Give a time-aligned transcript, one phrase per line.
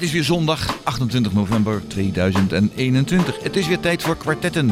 [0.00, 3.42] Het is weer zondag 28 november 2021.
[3.42, 4.70] Het is weer tijd voor kwartetten.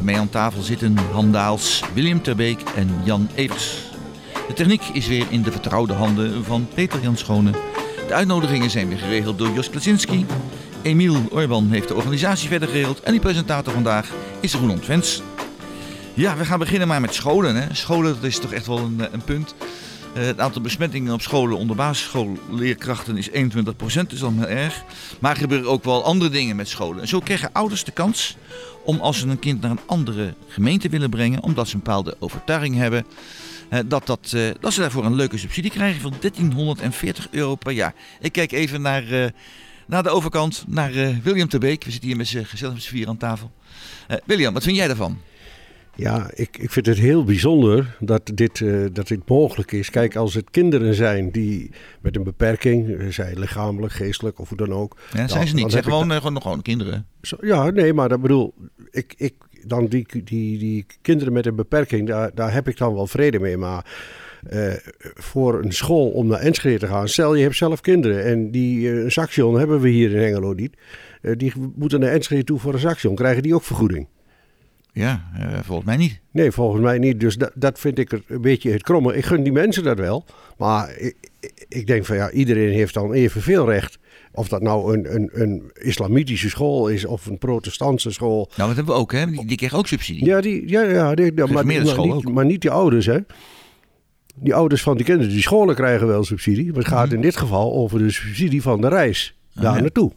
[0.00, 3.76] Mij aan tafel zitten Han Daals, William Terbeek en Jan Evers.
[4.48, 7.50] De techniek is weer in de vertrouwde handen van Peter Jan Schone.
[8.08, 10.26] De uitnodigingen zijn weer geregeld door Jos Klasinski.
[10.82, 13.00] Emiel Orban heeft de organisatie verder geregeld.
[13.00, 15.22] En die presentator vandaag is Roland Vens.
[16.14, 17.56] Ja, we gaan beginnen maar met scholen.
[17.56, 17.74] Hè.
[17.74, 19.54] Scholen, dat is toch echt wel een, een punt.
[20.16, 23.32] Uh, het aantal besmettingen op scholen onder basisschoolleerkrachten is 21%,
[24.08, 24.84] dus dan heel erg.
[25.18, 27.00] Maar er gebeuren ook wel andere dingen met scholen.
[27.00, 28.36] En zo krijgen ouders de kans
[28.84, 32.16] om als ze een kind naar een andere gemeente willen brengen, omdat ze een bepaalde
[32.18, 33.06] overtuiging hebben,
[33.70, 37.72] uh, dat, dat, uh, dat ze daarvoor een leuke subsidie krijgen van 1340 euro per
[37.72, 37.94] jaar.
[38.20, 39.32] Ik kijk even naar,
[39.86, 41.84] naar de overkant, naar William Terbeek.
[41.84, 43.50] We zitten hier met z'n gezellig met vier aan tafel.
[44.24, 45.18] William, wat vind jij daarvan?
[45.94, 49.90] Ja, ik, ik vind het heel bijzonder dat dit, uh, dat dit mogelijk is.
[49.90, 54.72] Kijk, als het kinderen zijn die met een beperking, zij lichamelijk, geestelijk of hoe dan
[54.72, 54.96] ook.
[55.10, 55.64] Ja, dan, zijn ze niet.
[55.64, 57.06] Ze zijn gewoon, gewoon, gewoon kinderen.
[57.22, 58.54] Zo, ja, nee, maar dat bedoel,
[58.90, 59.34] ik, ik,
[59.66, 63.38] dan die, die, die kinderen met een beperking, daar, daar heb ik dan wel vrede
[63.38, 63.56] mee.
[63.56, 63.86] Maar
[64.52, 64.72] uh,
[65.14, 68.78] voor een school om naar Enschede te gaan, stel je hebt zelf kinderen en die
[68.78, 70.76] uh, een saxion hebben we hier in Hengelo niet.
[71.36, 74.06] die moeten naar Enschede toe voor een saxion, krijgen die ook vergoeding?
[74.92, 76.20] Ja, uh, volgens mij niet.
[76.30, 77.20] Nee, volgens mij niet.
[77.20, 79.16] Dus dat, dat vind ik een beetje het kromme.
[79.16, 80.24] Ik gun die mensen dat wel.
[80.58, 81.16] Maar ik,
[81.68, 83.98] ik denk van ja, iedereen heeft dan evenveel recht.
[84.32, 88.50] Of dat nou een, een, een islamitische school is of een protestantse school.
[88.56, 89.26] Nou, dat hebben we ook, hè?
[89.26, 90.24] Die, die kregen ook subsidie.
[90.24, 93.18] Ja, die, ja, ja die, ja maar, maar, niet, maar niet die ouders, hè?
[94.34, 96.66] Die ouders van die kinderen, die scholen krijgen wel subsidie.
[96.66, 97.14] Maar het gaat mm.
[97.14, 99.80] in dit geval over de subsidie van de reis daar ah, ja.
[99.80, 100.12] naartoe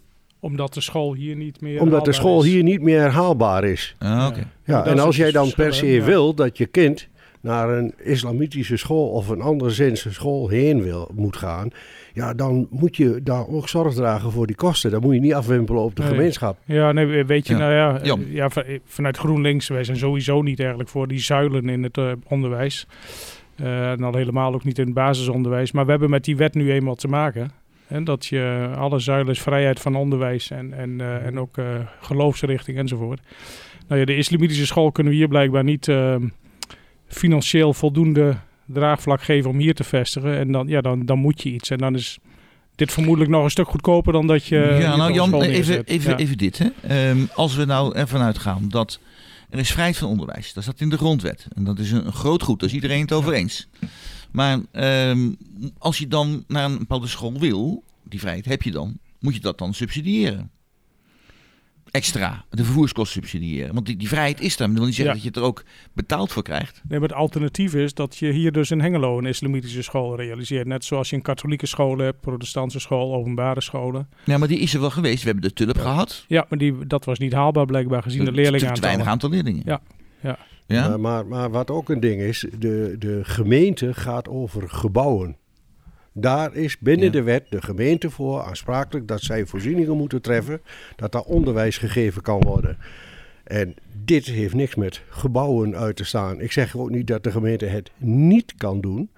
[0.46, 2.50] omdat de school hier niet meer Omdat de school is.
[2.50, 3.96] hier niet meer herhaalbaar is.
[4.00, 4.44] Ah, okay.
[4.64, 6.04] Ja, en als jij dan per se ja.
[6.04, 7.08] wil dat je kind
[7.42, 11.70] naar een islamitische school of een anderszins school heen wil, moet gaan,
[12.14, 14.92] ja, dan moet je daar ook zorg dragen voor die kosten.
[14.92, 16.12] Dan moet je niet afwimpelen op de nee.
[16.12, 16.58] gemeenschap.
[16.66, 17.60] Ja, nee, weet je, ja.
[17.60, 18.50] nou ja, ja, ja,
[18.86, 22.88] vanuit GroenLinks, wij zijn sowieso niet eigenlijk voor die zuilen in het uh, onderwijs.
[23.62, 25.72] Uh, en al helemaal ook niet in het basisonderwijs.
[25.72, 27.52] Maar we hebben met die wet nu eenmaal te maken.
[27.88, 31.66] En dat je alle zuilen vrijheid van onderwijs en, en, uh, en ook uh,
[32.02, 33.20] geloofsrichting enzovoort.
[33.88, 36.16] Nou ja, de islamitische school kunnen we hier blijkbaar niet uh,
[37.08, 40.38] financieel voldoende draagvlak geven om hier te vestigen.
[40.38, 41.70] En dan, ja, dan, dan moet je iets.
[41.70, 42.20] En dan is
[42.76, 44.78] dit vermoedelijk nog een stuk goedkoper dan dat je.
[44.80, 46.18] Ja, nou Jan, even, even, ja.
[46.18, 46.58] even dit.
[46.58, 47.10] Hè.
[47.10, 49.00] Um, als we nou ervan uitgaan dat
[49.50, 51.48] er is vrijheid van onderwijs, dat staat in de grondwet.
[51.56, 53.68] En dat is een, een groot goed, daar is iedereen het over eens.
[54.36, 54.60] Maar
[55.10, 55.38] um,
[55.78, 59.40] als je dan naar een bepaalde school wil, die vrijheid heb je dan, moet je
[59.40, 60.50] dat dan subsidiëren.
[61.92, 63.74] Extra, de vervoerskosten subsidiëren.
[63.74, 64.68] Want die, die vrijheid is er.
[64.68, 65.22] Dat wil niet zeggen ja.
[65.22, 65.64] dat je er ook
[65.94, 66.82] betaald voor krijgt.
[66.88, 70.68] Nee, maar het alternatief is dat je hier dus in Hengelo een islamitische school realiseert.
[70.68, 74.10] Net zoals je een katholieke school hebt, protestantse school, openbare scholen.
[74.24, 75.24] Ja, maar die is er wel geweest.
[75.24, 75.82] We hebben de tulp ja.
[75.82, 76.26] gehad.
[76.28, 78.74] Ja, maar die, dat was niet haalbaar blijkbaar gezien de, de leerlingen.
[78.74, 79.64] Te weinig aantal leerlingen.
[79.66, 79.82] Ja,
[80.22, 80.38] ja.
[80.66, 80.90] Ja?
[80.90, 85.38] Uh, maar, maar wat ook een ding is, de, de gemeente gaat over gebouwen.
[86.12, 87.12] Daar is binnen ja.
[87.12, 90.62] de wet de gemeente voor aansprakelijk dat zij voorzieningen moeten treffen,
[90.96, 92.78] dat daar onderwijs gegeven kan worden.
[93.44, 96.42] En dit heeft niks met gebouwen uit te staan.
[96.42, 99.10] Ik zeg ook niet dat de gemeente het niet kan doen,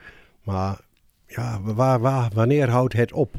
[0.43, 0.79] maar
[1.27, 3.35] ja, waar, waar, wanneer houdt het op?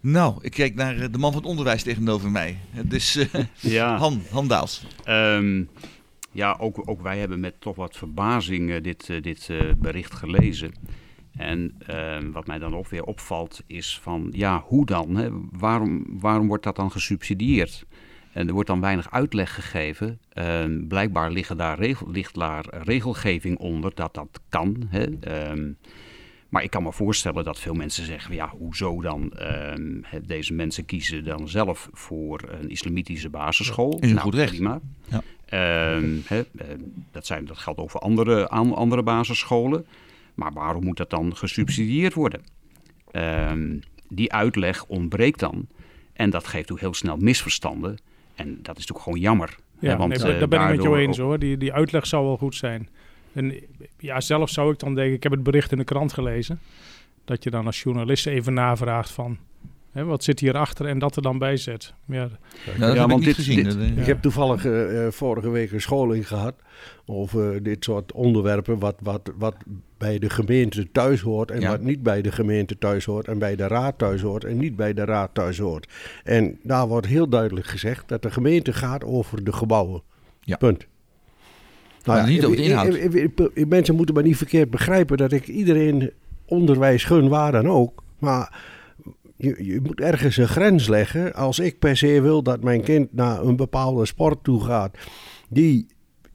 [0.00, 2.56] Nou, ik kijk naar de man van het onderwijs tegenover mij.
[2.70, 3.24] Het is uh,
[3.60, 3.96] ja.
[3.96, 4.86] Han, Han Daals.
[5.08, 5.68] Um,
[6.36, 10.14] ja, ook, ook wij hebben met toch wat verbazing uh, dit, uh, dit uh, bericht
[10.14, 10.72] gelezen.
[11.36, 15.16] En ehm, wat mij dan ook weer opvalt is van, ja, hoe dan?
[15.16, 15.28] Hè?
[15.50, 17.86] Waarom, waarom wordt dat dan gesubsidieerd?
[18.32, 20.18] En er wordt dan weinig uitleg gegeven.
[20.32, 24.88] Ehm, blijkbaar liggen daar regel, ligt daar regelgeving onder dat dat kan.
[24.88, 25.06] Hè?
[25.50, 25.76] Um,
[26.48, 29.32] maar ik kan me voorstellen dat veel mensen zeggen: ja, hoezo dan?
[30.26, 33.98] Deze mensen kiezen dan zelf voor een islamitische basisschool.
[34.00, 34.54] Is een nou, goed recht.
[34.54, 34.80] Prima.
[35.08, 35.22] Ja.
[35.54, 36.44] Uh, he,
[37.10, 39.86] dat, zijn, dat geldt over andere, andere basisscholen.
[40.34, 42.40] Maar waarom moet dat dan gesubsidieerd worden?
[43.12, 43.52] Uh,
[44.08, 45.66] die uitleg ontbreekt dan.
[46.12, 47.98] En dat geeft ook heel snel misverstanden.
[48.34, 49.56] En dat is natuurlijk gewoon jammer.
[49.78, 51.38] Ja, hè, want, nee, daar ben ik met jou eens hoor.
[51.38, 52.88] Die, die uitleg zou wel goed zijn.
[53.32, 53.54] En
[53.98, 56.60] ja, zelf zou ik dan denken, ik heb het bericht in de krant gelezen,
[57.24, 59.38] dat je dan als journalist even navraagt van,
[59.96, 61.94] hè, wat zit hierachter en dat er dan bij zet.
[62.06, 62.28] Ja,
[62.78, 63.64] ja, ja want dit, gezien.
[63.64, 64.00] Dit, ja.
[64.00, 66.54] Ik heb toevallig uh, vorige week een scholing gehad
[67.06, 69.54] over dit soort onderwerpen, wat, wat, wat
[69.98, 71.70] bij de gemeente thuis hoort en ja.
[71.70, 74.76] wat niet bij de gemeente thuis hoort en bij de raad thuis hoort en niet
[74.76, 75.92] bij de raad thuis hoort.
[76.24, 80.02] En daar wordt heel duidelijk gezegd dat de gemeente gaat over de gebouwen.
[80.40, 80.56] Ja.
[80.56, 80.86] Punt.
[82.04, 83.68] Nou ja, niet over de inhoud.
[83.68, 86.10] Mensen moeten maar niet verkeerd begrijpen dat ik iedereen
[86.44, 88.02] onderwijs gun, waar dan ook.
[88.18, 88.75] Maar
[89.36, 91.34] je, je moet ergens een grens leggen.
[91.34, 94.96] Als ik per se wil dat mijn kind naar een bepaalde sport toe gaat,
[95.48, 95.86] die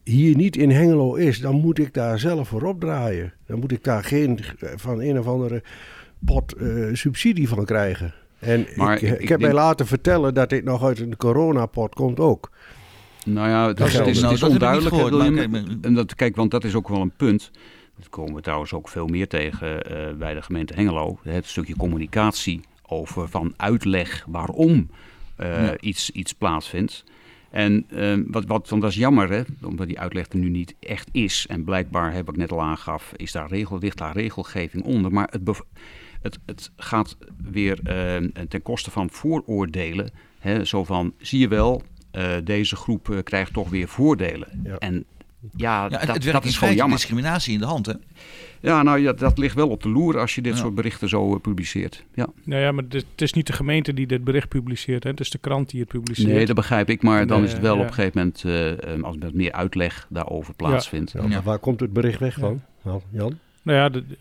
[0.04, 3.32] hier niet in Hengelo is, dan moet ik daar zelf voor opdraaien.
[3.46, 5.62] Dan moet ik daar geen van een of andere
[6.24, 8.14] pot uh, subsidie van krijgen.
[8.38, 12.50] En ik, ik, heb mij laten vertellen dat dit nog uit een coronapot komt ook.
[13.24, 14.94] Nou ja, dat, is, het is, het is onduidelijk.
[15.82, 17.50] en dat, kijk, want dat is ook wel een punt.
[17.96, 21.18] Dat komen we trouwens ook veel meer tegen uh, bij de gemeente Hengelo.
[21.22, 22.60] Het stukje communicatie
[22.92, 24.90] over van uitleg waarom
[25.40, 25.78] uh, ja.
[25.80, 27.04] iets, iets plaatsvindt.
[27.50, 30.74] En uh, wat, wat, want dat is jammer, hè, omdat die uitleg er nu niet
[30.80, 31.46] echt is.
[31.48, 35.12] En blijkbaar, heb ik net al aangaf, is daar regel, ligt daar regelgeving onder.
[35.12, 35.62] Maar het,
[36.22, 37.16] het, het gaat
[37.50, 40.10] weer uh, ten koste van vooroordelen.
[40.38, 44.60] Hè, zo van, zie je wel, uh, deze groep uh, krijgt toch weer voordelen.
[44.64, 44.78] Ja.
[44.78, 45.04] En
[45.56, 46.96] ja, ja dat, het dat is gewoon jammer.
[46.96, 47.92] discriminatie in de hand, hè?
[48.60, 50.58] Ja, nou ja, dat ligt wel op de loer als je dit ja.
[50.58, 52.04] soort berichten zo uh, publiceert.
[52.14, 52.26] Ja.
[52.44, 55.04] Nou ja, maar het is niet de gemeente die dit bericht publiceert.
[55.04, 55.10] Hè?
[55.10, 56.28] Het is de krant die het publiceert.
[56.28, 57.02] Nee, dat begrijp ik.
[57.02, 57.80] Maar dan nee, is het wel ja.
[57.80, 58.44] op een gegeven moment,
[58.98, 61.14] uh, als er meer uitleg daarover plaatsvindt.
[61.28, 61.42] Ja.
[61.42, 62.62] Waar komt het bericht weg van,
[63.10, 63.38] Jan?
[63.62, 64.16] Nou ja, de, de,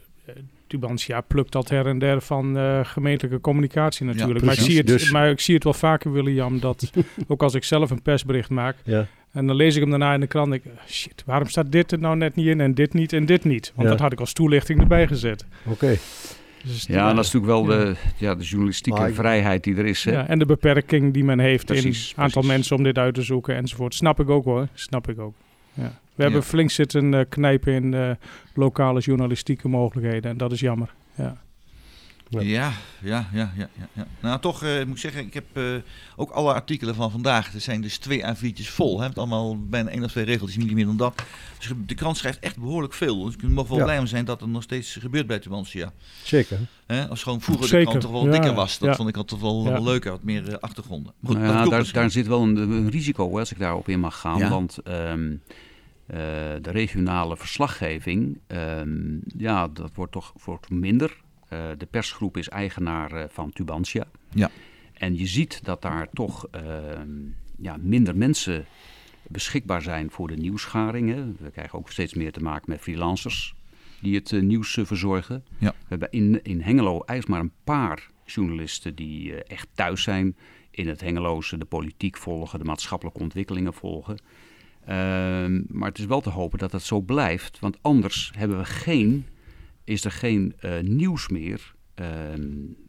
[0.68, 4.40] Tubantia plukt dat her en der van uh, gemeentelijke communicatie natuurlijk.
[4.40, 5.12] Ja, maar, ik zie het, dus.
[5.12, 6.92] maar ik zie het wel vaker, William, dat
[7.28, 8.76] ook als ik zelf een persbericht maak...
[8.84, 9.08] Ja.
[9.32, 11.92] En dan lees ik hem daarna in de krant en ik, shit, waarom staat dit
[11.92, 13.72] er nou net niet in en dit niet en dit niet?
[13.76, 13.94] Want ja.
[13.94, 15.46] dat had ik als toelichting erbij gezet.
[15.66, 15.74] Oké.
[15.74, 16.00] Okay.
[16.64, 19.86] Dus ja, en dat is natuurlijk wel de, ja, de journalistieke ik, vrijheid die er
[19.86, 20.04] is.
[20.04, 20.12] Hè?
[20.12, 22.58] Ja, en de beperking die men heeft precies, in aantal precies.
[22.58, 23.96] mensen om dit uit te zoeken enzovoort.
[23.96, 25.34] Snap ik ook hoor, snap ik ook.
[25.74, 26.00] Ja.
[26.16, 28.12] We hebben flink zitten uh, knijpen in uh,
[28.54, 30.94] lokale journalistieke mogelijkheden en dat is jammer.
[31.16, 31.42] Ja.
[32.40, 34.08] Ja, ja, ja, ja, ja, ja.
[34.20, 35.76] Nou, toch uh, moet ik zeggen, ik heb uh,
[36.16, 37.54] ook alle artikelen van vandaag.
[37.54, 39.00] Er zijn dus twee A4'tjes vol.
[39.02, 41.24] Hè, met allemaal bijna één of twee regels, niet meer dan dat.
[41.58, 43.24] Dus de krant schrijft echt behoorlijk veel.
[43.24, 43.84] Dus ik mag wel ja.
[43.84, 45.94] blij om zijn dat er nog steeds gebeurt bij Tubantia.
[46.24, 46.60] Zeker.
[46.86, 47.80] Hè, als gewoon vroeger Zeker.
[47.80, 48.32] de krant toch wel ja.
[48.32, 48.78] dikker was.
[48.78, 48.96] Dat ja.
[48.96, 51.14] vond ik altijd wel, wel leuker, wat meer uh, achtergronden.
[51.24, 54.00] Goed, nou ja, daar, daar zit wel een, een risico, hè, als ik daarop in
[54.00, 54.50] mag gaan.
[54.50, 54.78] Want...
[54.88, 55.42] Um,
[56.08, 56.18] uh,
[56.62, 61.18] de regionale verslaggeving, um, ja, dat wordt toch wordt minder.
[61.54, 64.06] Uh, de persgroep is eigenaar uh, van Tubantia.
[64.34, 64.50] Ja.
[64.94, 66.62] En je ziet dat daar toch uh,
[67.58, 68.66] ja, minder mensen
[69.28, 71.38] beschikbaar zijn voor de nieuwsgaringen.
[71.40, 73.56] We krijgen ook steeds meer te maken met freelancers
[74.02, 75.44] die het nieuws verzorgen.
[75.58, 75.70] Ja.
[75.70, 80.36] We hebben in, in Hengelo eigenlijk maar een paar journalisten die echt thuis zijn
[80.72, 84.18] in het Hengeloze, de politiek volgen, de maatschappelijke ontwikkelingen volgen.
[84.86, 88.66] Ehm, maar het is wel te hopen dat dat zo blijft, want anders hebben we
[88.66, 89.26] geen
[89.84, 92.08] is er geen uh, nieuws meer uh,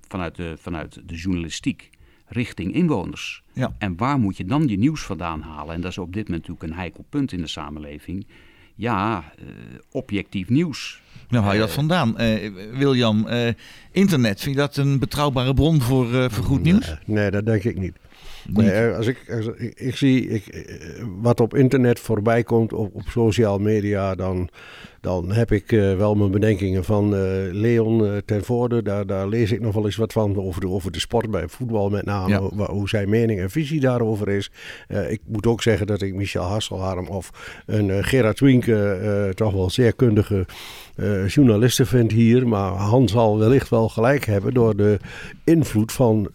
[0.08, 1.90] vanuit, de, vanuit de journalistiek
[2.26, 3.42] richting inwoners.
[3.52, 3.74] Ja.
[3.78, 5.74] En waar moet je dan je nieuws vandaan halen?
[5.74, 8.26] En dat is op dit moment natuurlijk een heikel punt in de samenleving.
[8.74, 9.46] Ja, uh,
[9.90, 11.00] objectief nieuws.
[11.28, 12.16] Nou, haal je dat vandaan?
[12.72, 13.26] William,
[13.90, 16.86] internet, vind je dat een betrouwbare bron voor, voor goed nieuws?
[16.86, 17.96] Nee, nee, dat denk ik niet.
[18.48, 20.66] Nee, als ik, als ik, ik, zie ik,
[21.20, 24.48] wat op internet voorbij komt, op, op social media, dan,
[25.00, 27.20] dan heb ik uh, wel mijn bedenkingen van uh,
[27.50, 28.82] Leon uh, ten Voorde.
[28.82, 31.48] Daar, daar lees ik nog wel eens wat van over de, over de sport bij
[31.48, 32.28] voetbal met name.
[32.28, 32.40] Ja.
[32.40, 34.50] Hoe, hoe zijn mening en visie daarover is.
[35.08, 37.30] ik moet ook zeggen dat ik Michel Hasselharm of
[37.66, 40.46] een Gerard Winke toch wel zeer kundige
[41.26, 42.48] journalisten vind hier.
[42.48, 44.98] Maar Han zal wellicht wel gelijk hebben door de
[45.44, 46.30] invloed van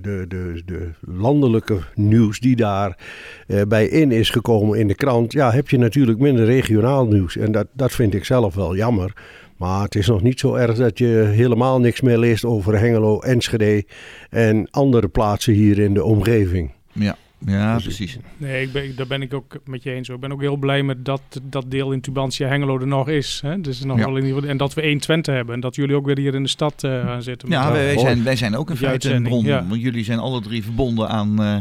[0.00, 2.98] de, de, de landelijke nieuws die daar
[3.46, 7.36] uh, bij in is gekomen in de krant, ja, heb je natuurlijk minder regionaal nieuws.
[7.36, 9.12] En dat, dat vind ik zelf wel jammer.
[9.56, 13.20] Maar het is nog niet zo erg dat je helemaal niks meer leest over Hengelo,
[13.20, 13.84] Enschede
[14.30, 16.70] en andere plaatsen hier in de omgeving.
[16.92, 17.16] Ja.
[17.46, 18.18] Ja, dus precies.
[18.36, 20.08] Nee, ik ben, daar ben ik ook met je eens.
[20.08, 23.40] Ik ben ook heel blij met dat dat deel in Tubantia Hengelo er nog is.
[23.44, 23.60] Hè?
[23.60, 24.04] Dus nog ja.
[24.04, 25.54] wel in ieder en dat we 1 Twente hebben.
[25.54, 27.48] En dat jullie ook weer hier in de stad uh, gaan zitten.
[27.48, 29.44] Ja, wij, wij, zijn, wij zijn ook in feite een bron.
[29.44, 29.66] Ja.
[29.66, 31.56] Want jullie zijn alle drie verbonden aan, uh,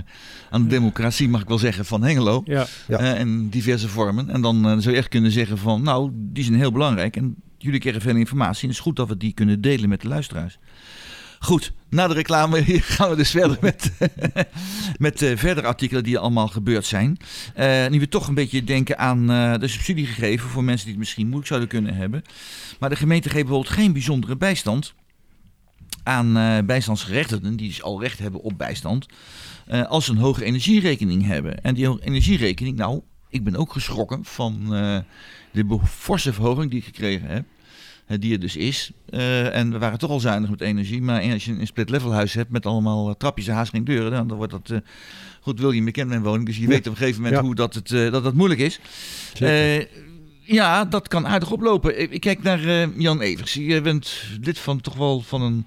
[0.49, 2.41] aan de democratie, mag ik wel zeggen, van Hengelo.
[2.45, 2.65] Ja.
[2.87, 2.99] Ja.
[2.99, 4.29] Uh, en diverse vormen.
[4.29, 7.15] En dan zou je echt kunnen zeggen van, nou, die zijn heel belangrijk.
[7.15, 8.61] En jullie krijgen veel informatie.
[8.61, 10.59] En het is goed dat we die kunnen delen met de luisteraars.
[11.43, 12.63] Goed, na de reclame
[12.95, 13.91] gaan we dus verder met,
[14.97, 17.17] met uh, verdere artikelen die allemaal gebeurd zijn.
[17.57, 20.93] Uh, nu we toch een beetje denken aan uh, de subsidie gegeven voor mensen die
[20.93, 22.21] het misschien moeilijk zouden kunnen hebben.
[22.79, 24.93] Maar de gemeente geeft bijvoorbeeld geen bijzondere bijstand
[26.03, 29.05] aan bijstandsgerechtigden die dus al recht hebben op bijstand.
[29.87, 31.63] als ze een hoge energierekening hebben.
[31.63, 34.65] En die hoge energierekening, nou, ik ben ook geschrokken van
[35.51, 37.45] de forse verhoging die ik gekregen heb
[38.07, 38.91] die er dus is.
[39.09, 41.01] Uh, en we waren toch al zuinig met energie.
[41.01, 44.11] Maar als je een split-level huis hebt met allemaal uh, trapjes en haast geen deuren,
[44.11, 44.69] dan, dan wordt dat...
[44.69, 44.77] Uh,
[45.41, 46.67] goed, wil je bekend mijn woning, dus je ja.
[46.67, 47.45] weet op een gegeven moment ja.
[47.45, 48.79] hoe dat het, dat, dat moeilijk is.
[50.41, 52.11] ja, dat kan aardig oplopen.
[52.11, 53.53] Ik, kijk naar Jan Evers.
[53.53, 55.65] Je bent lid van toch wel van een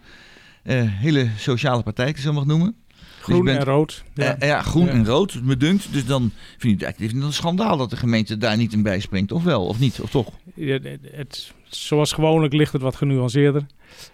[0.89, 2.77] hele sociale partij, zo mag noemen.
[3.25, 4.03] Groen en rood.
[4.15, 5.93] Ja, ja groen en rood, me dunkt.
[5.93, 9.33] Dus dan vind je het eigenlijk een schandaal dat de gemeente daar niet in bijspringt.
[9.33, 10.31] Of wel, of niet, of toch?
[10.55, 10.79] Ja,
[11.13, 13.67] het, zoals gewoonlijk ligt het wat genuanceerder.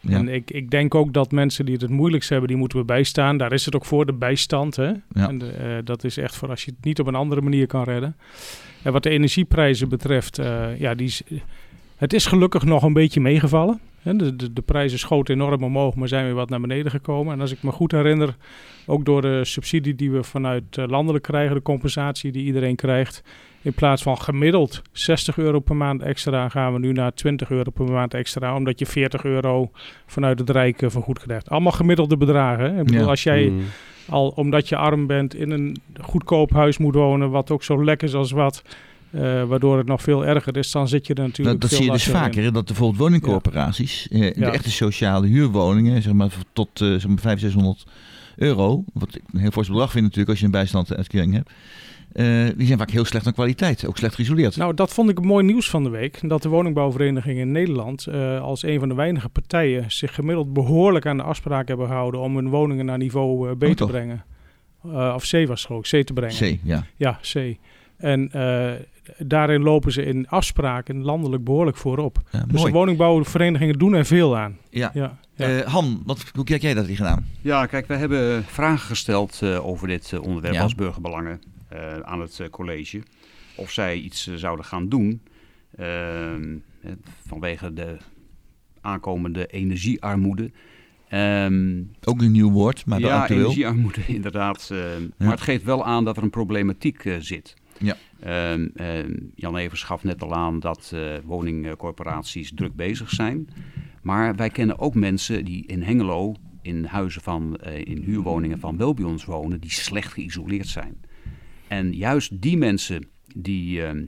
[0.08, 2.84] En ik, ik denk ook dat mensen die het het moeilijkst hebben, die moeten we
[2.84, 3.36] bijstaan.
[3.36, 4.76] Daar is het ook voor, de bijstand.
[4.76, 4.92] Hè?
[5.12, 7.84] En uh, dat is echt voor als je het niet op een andere manier kan
[7.84, 8.16] redden.
[8.82, 11.14] En wat de energieprijzen betreft, uh, ja, die
[11.96, 13.80] het is gelukkig nog een beetje meegevallen.
[14.02, 17.32] De, de, de, prijzen schoten enorm omhoog, maar zijn weer wat naar beneden gekomen.
[17.32, 18.36] En als ik me goed herinner,
[18.86, 23.22] ook door de subsidie die we vanuit uh, landelijk krijgen, de compensatie die iedereen krijgt,
[23.62, 27.70] in plaats van gemiddeld 60 euro per maand extra, gaan we nu naar 20 euro
[27.70, 29.70] per maand extra, omdat je 40 euro
[30.06, 31.48] vanuit het Rijk uh, vergoed krijgt.
[31.48, 32.78] Allemaal gemiddelde bedragen.
[32.78, 33.62] Ik bedoel, als jij mm.
[34.08, 38.08] al, omdat je arm bent, in een goedkoop huis moet wonen, wat ook zo lekker
[38.08, 38.62] is als wat
[39.10, 41.60] uh, waardoor het nog veel erger is, dan zit je er natuurlijk.
[41.60, 44.18] Dat, dat zie je dus vaker, dat bijvoorbeeld woningcorporaties, ja.
[44.18, 47.86] uh, de echte sociale huurwoningen, zeg maar tot uh, zeg maar 500, 600
[48.36, 51.50] euro, wat ik een heel fors bedrag vind natuurlijk als je een bijstandsuitkering hebt.
[52.56, 54.56] Die zijn vaak heel slecht aan kwaliteit, ook slecht geïsoleerd.
[54.56, 56.28] Nou, dat vond ik een mooi nieuws van de week.
[56.28, 58.08] Dat de woningbouwverenigingen in Nederland
[58.40, 62.36] als een van de weinige partijen zich gemiddeld behoorlijk aan de afspraken hebben gehouden om
[62.36, 64.24] hun woningen naar niveau B oh, te brengen.
[65.14, 66.56] of C was geloof ik, C te brengen.
[66.56, 66.84] C, ja.
[66.96, 67.56] Ja, C.
[67.96, 68.30] En
[69.18, 72.18] daarin lopen ze in afspraken landelijk behoorlijk voorop.
[72.30, 74.56] Ja, dus de woningbouwverenigingen doen er veel aan.
[74.70, 74.90] Ja.
[74.94, 75.18] ja.
[75.36, 77.26] Uh, Han, wat, hoe kijk jij dat hier gedaan?
[77.40, 81.40] Ja, kijk, we hebben vragen gesteld uh, over dit uh, onderwerp als burgerbelangen
[82.02, 83.02] aan het college.
[83.56, 85.22] Of zij iets zouden gaan doen
[85.76, 86.56] ehm,
[87.26, 87.96] vanwege de
[88.80, 90.50] aankomende energiearmoede.
[91.12, 93.40] Um, Ook een nieuw woord, maar ja, actueel.
[93.40, 94.72] energiearmoede inderdaad.
[95.16, 97.56] Maar het geeft wel aan dat er een problematiek zit.
[97.78, 97.96] Ja.
[98.20, 103.48] Ehm, ehm, Jan Evers gaf net al aan dat uh, woningcorporaties druk bezig zijn.
[104.02, 109.24] Maar wij kennen ook mensen die in Hengelo in huizen van, in huurwoningen van Welbions
[109.24, 111.00] wonen, die slecht geïsoleerd zijn.
[111.70, 114.04] En juist die mensen die ehm,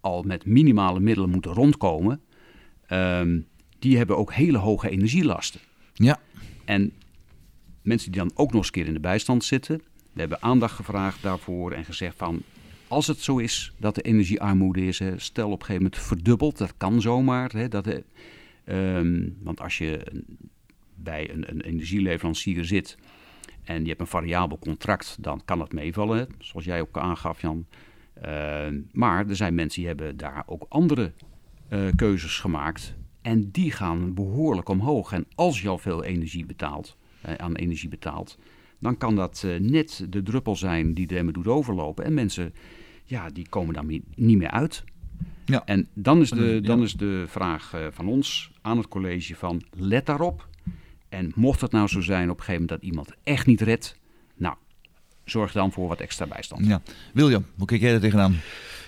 [0.00, 2.20] al met minimale middelen moeten rondkomen,
[3.78, 5.60] die hebben ook hele hoge energielasten.
[5.94, 6.20] Ja.
[6.64, 6.92] En
[7.82, 10.74] mensen die dan ook nog eens een keer in de bijstand zitten, we hebben aandacht
[10.74, 12.42] gevraagd daarvoor en gezegd van
[12.88, 16.74] als het zo is dat de energiearmoede is, stel op een gegeven moment verdubbeld, dat
[16.76, 17.50] kan zomaar.
[17.52, 17.86] Hè, dat,
[18.64, 20.06] uh, want als je
[20.94, 22.98] bij een, een, energieleverancier zit
[23.62, 27.66] en je hebt een variabel contract, dan kan het meevallen, zoals jij ook aangaf, Jan.
[28.24, 31.12] Uh, maar er zijn mensen die hebben daar ook andere
[31.68, 35.12] uh, keuzes gemaakt en die gaan behoorlijk omhoog.
[35.12, 38.38] En als je al veel energie betaalt, eh, aan energie betaalt,
[38.78, 42.04] dan kan dat uh, net de druppel zijn die de emmer doet overlopen.
[42.04, 42.54] En mensen
[43.04, 44.84] ja, die komen dan niet meer uit.
[45.44, 45.64] Ja.
[45.64, 50.06] En dan is de, dan is de vraag van ons aan het college van let
[50.06, 50.48] daarop.
[51.10, 53.96] En mocht het nou zo zijn op een gegeven moment dat iemand echt niet redt,
[54.36, 54.54] nou,
[55.24, 56.66] zorg dan voor wat extra bijstand.
[56.66, 56.82] Ja.
[57.12, 58.36] William, hoe kijk jij er tegenaan?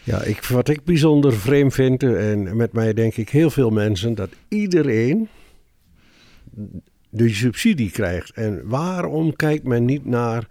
[0.05, 4.14] Ja, ik, wat ik bijzonder vreemd vind, en met mij denk ik heel veel mensen,
[4.14, 5.29] dat iedereen
[7.09, 8.31] de subsidie krijgt.
[8.31, 10.47] En waarom kijkt men niet naar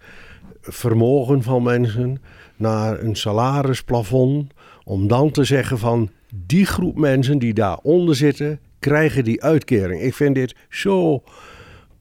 [0.60, 2.22] vermogen van mensen,
[2.56, 4.52] naar een salarisplafond,
[4.84, 10.02] om dan te zeggen van die groep mensen die daaronder zitten, krijgen die uitkering.
[10.02, 11.22] Ik vind dit zo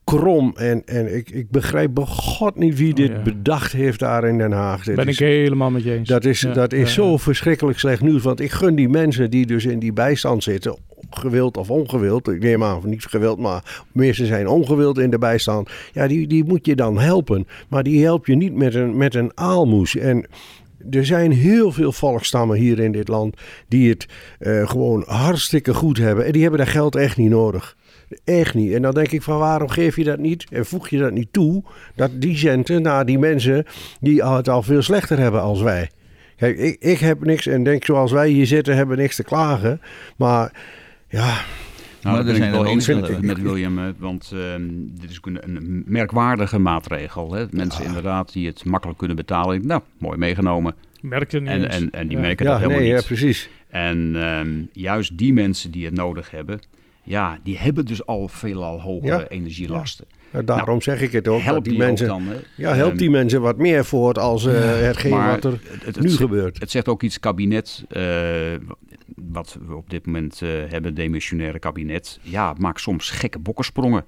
[0.03, 4.23] krom en, en ik, ik begrijp bij God niet wie dit oh, bedacht heeft daar
[4.23, 4.85] in Den Haag.
[4.85, 6.09] ben ik helemaal met je eens.
[6.09, 9.65] Dat is, dat is zo verschrikkelijk slecht nieuws, want ik gun die mensen die dus
[9.65, 10.75] in die bijstand zitten
[11.09, 12.27] gewild of ongewild.
[12.27, 15.69] Ik neem aan, niet gewild, maar meestal zijn ongewild in de bijstand.
[15.93, 17.47] Ja, die, die moet je dan helpen.
[17.67, 19.95] Maar die help je niet met een, met een aalmoes.
[19.95, 20.25] En
[20.89, 23.35] er zijn heel veel volkstammen hier in dit land
[23.67, 24.05] die het
[24.39, 26.25] uh, gewoon hartstikke goed hebben.
[26.25, 27.77] En die hebben dat geld echt niet nodig.
[28.23, 28.73] Echt niet.
[28.73, 31.33] En dan denk ik van waarom geef je dat niet en voeg je dat niet
[31.33, 31.63] toe?
[31.95, 33.65] Dat die centen naar die mensen
[33.99, 35.89] die het al veel slechter hebben als wij.
[36.37, 39.81] Kijk, ik, ik heb niks en denk zoals wij hier zitten hebben niks te klagen.
[40.15, 40.51] Maar
[41.09, 41.41] ja.
[42.01, 44.41] Nou, maar ben ik wel eens met, met William, eh, want uh,
[44.99, 47.33] dit is een, een merkwaardige maatregel.
[47.33, 47.45] Hè?
[47.51, 49.67] Mensen inderdaad die het makkelijk kunnen betalen.
[49.67, 50.75] Nou, mooi meegenomen.
[51.01, 53.01] Merken en, en, en die merken dat helemaal nee, niet.
[53.01, 53.49] Ja, precies.
[53.69, 56.59] En um, juist die mensen die het nodig hebben,
[57.03, 60.05] ja, die hebben dus al veelal hogere energielasten.
[60.31, 61.41] Nou, daarom nou, zeg ik het ook.
[61.41, 62.23] Help die, die mensen, dan,
[62.55, 65.99] ja, help die um, mensen wat meer voort als uh, hetgeen wat er het, het,
[65.99, 66.59] nu gebeurt.
[66.59, 67.83] Het zegt ook iets kabinet.
[67.89, 68.03] Uh,
[69.15, 74.05] wat we op dit moment uh, hebben, demissionaire kabinet, ja, maakt soms gekke bokkensprongen.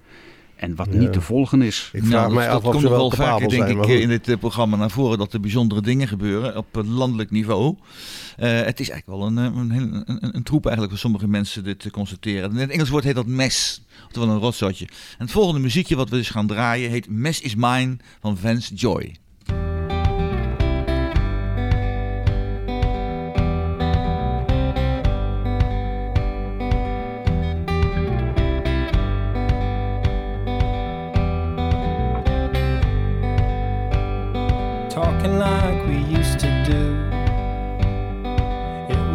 [0.63, 1.89] En wat niet te volgen is.
[1.93, 4.27] Ik vraag nou, mij af dat of komt wel vaker, denk zijn, ik, in dit
[4.27, 7.75] uh, programma naar voren dat er bijzondere dingen gebeuren op uh, landelijk niveau.
[8.39, 11.63] Uh, het is eigenlijk wel een, een, een, een, een, troep eigenlijk voor sommige mensen
[11.63, 12.51] dit te constateren.
[12.51, 14.86] In het Engels woord heet dat mes, oftewel een rotzotje.
[14.86, 18.74] En het volgende muziekje wat we dus gaan draaien heet Mess is Mine van Vance
[18.74, 19.15] Joy.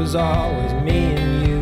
[0.08, 1.60] Was always me and you,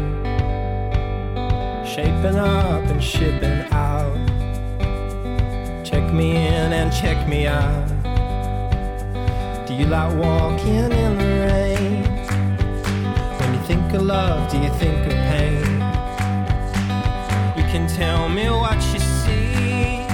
[1.85, 4.15] shaping up and shipping out.
[5.85, 7.89] Check me in and check me out.
[9.67, 12.05] Do you like walking in the rain?
[13.41, 15.65] When you think of love, do you think of pain?
[17.57, 20.07] You can tell me what you see.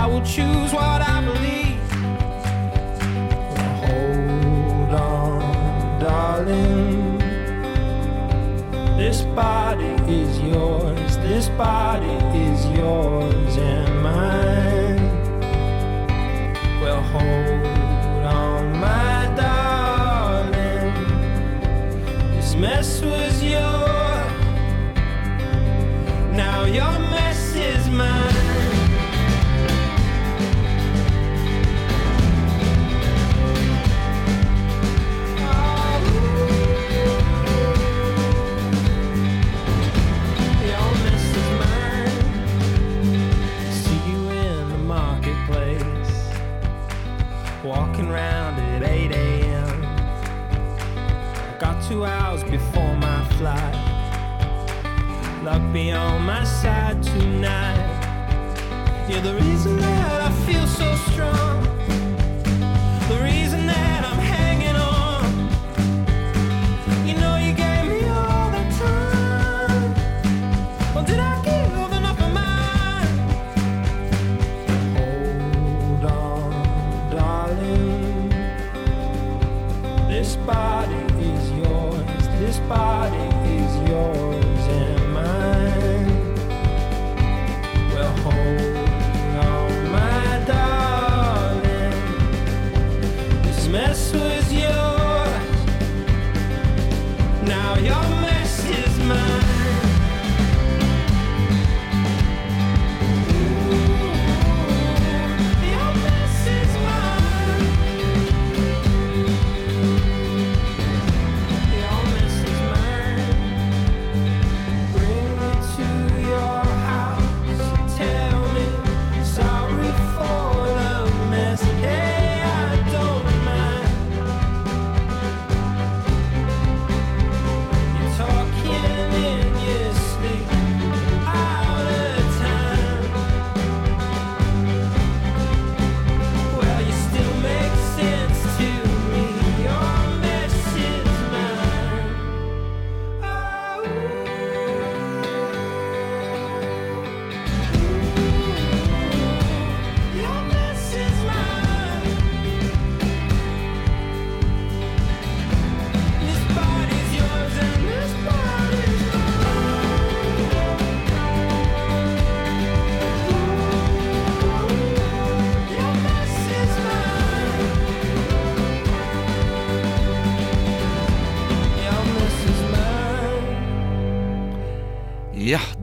[0.00, 1.63] I will choose what I believe.
[6.04, 7.18] Darling.
[8.98, 12.16] This body is yours, this body
[12.48, 15.04] is yours and mine.
[16.82, 20.94] Well, hold on, my darling.
[22.34, 24.32] This mess was yours,
[26.36, 28.33] now your mess is mine.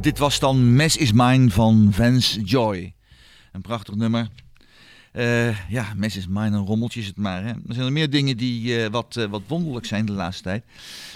[0.01, 2.93] Dit was dan Mess is Mine van Vance Joy.
[3.51, 4.29] Een prachtig nummer.
[5.11, 7.43] Eh, ja, Mess is Mine, een rommeltje is het maar.
[7.43, 7.49] Hè.
[7.49, 10.63] Er zijn er meer dingen die eh, wat, eh, wat wonderlijk zijn de laatste tijd.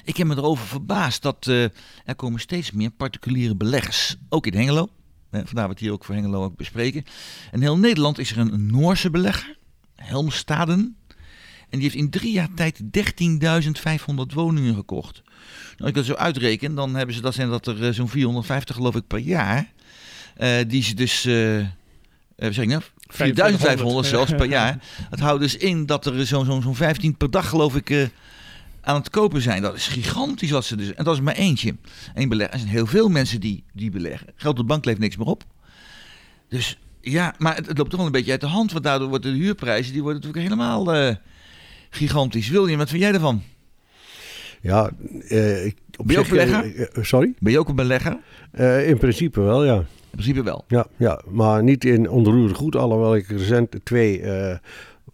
[0.04, 4.16] Ik heb me erover verbaasd dat er komen steeds meer particuliere beleggers.
[4.30, 4.90] Ook in Hengelo.
[5.32, 7.04] Vandaar we het hier ook voor Hengelo ook bespreken.
[7.52, 9.58] In heel Nederland is er een Noorse belegger,
[9.96, 10.98] Helmstaden.
[11.70, 15.24] En die heeft in drie jaar tijd 13.500 woningen gekocht.
[15.78, 18.10] Nou, als ik dat zo uitreken, dan hebben ze, dat zijn dat er eh, zo'n
[18.10, 19.72] 450 geloof ik per jaar.
[20.36, 21.24] Eh, die ze dus,
[22.36, 22.82] wat zeg ik nou?
[23.08, 24.78] 4500 zelfs per jaar.
[25.10, 28.10] Dat houdt dus in dat er zo'n zo'n zo'n 15 per dag geloof ik
[28.86, 29.62] aan het kopen zijn.
[29.62, 30.94] Dat is gigantisch wat ze dus.
[30.94, 31.76] En dat is maar eentje.
[32.14, 32.54] Eén belegger.
[32.54, 34.28] Er zijn heel veel mensen die, die beleggen.
[34.36, 35.44] Geld op de bank leeft niks meer op.
[36.50, 38.72] Dus ja, maar het, het loopt toch wel een beetje uit de hand.
[38.72, 41.16] Want daardoor worden de huurprijzen die worden natuurlijk helemaal eh,
[41.90, 42.48] gigantisch.
[42.48, 43.44] William, wat vind jij ervan?
[44.66, 44.90] Ja,
[45.28, 46.90] eh, ik, op Ben je ook zich, eh, belegger?
[46.94, 47.34] eh, sorry?
[47.40, 48.18] Ben je ook een belegger?
[48.52, 49.76] Eh, in principe wel, ja.
[49.76, 50.64] In principe wel.
[50.68, 52.76] Ja, ja maar niet in onroerend goed.
[52.76, 54.22] Alhoewel ik recent twee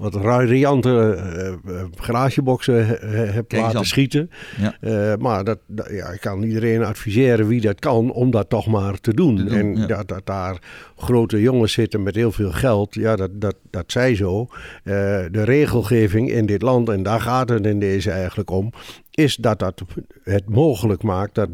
[0.01, 1.19] wat variante
[1.65, 2.87] uh, garageboxen
[3.33, 3.85] heb Kijk laten dan.
[3.85, 4.29] schieten.
[4.57, 4.75] Ja.
[4.81, 8.67] Uh, maar dat, dat, ja, ik kan iedereen adviseren wie dat kan om dat toch
[8.67, 9.35] maar te doen.
[9.35, 9.85] Te doen, en ja.
[9.85, 10.61] dat, dat daar
[10.97, 14.47] grote jongens zitten met heel veel geld, ja, dat, dat, dat zij zo.
[14.83, 18.71] de regelgeving in dit land, en daar gaat het in deze eigenlijk om,
[19.11, 19.81] is dat dat
[20.23, 21.49] het mogelijk maakt dat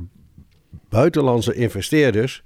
[0.89, 2.43] buitenlandse investeerders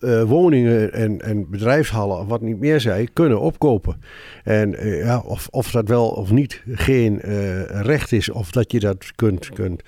[0.00, 4.00] uh, woningen en, en bedrijfshallen, wat niet meer zij, kunnen opkopen.
[4.44, 8.72] En uh, ja, of, of dat wel of niet geen uh, recht is, of dat
[8.72, 9.82] je dat kunt, kunt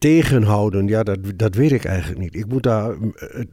[0.00, 2.34] tegenhouden, ja, dat, dat weet ik eigenlijk niet.
[2.34, 3.48] Ik moet daar het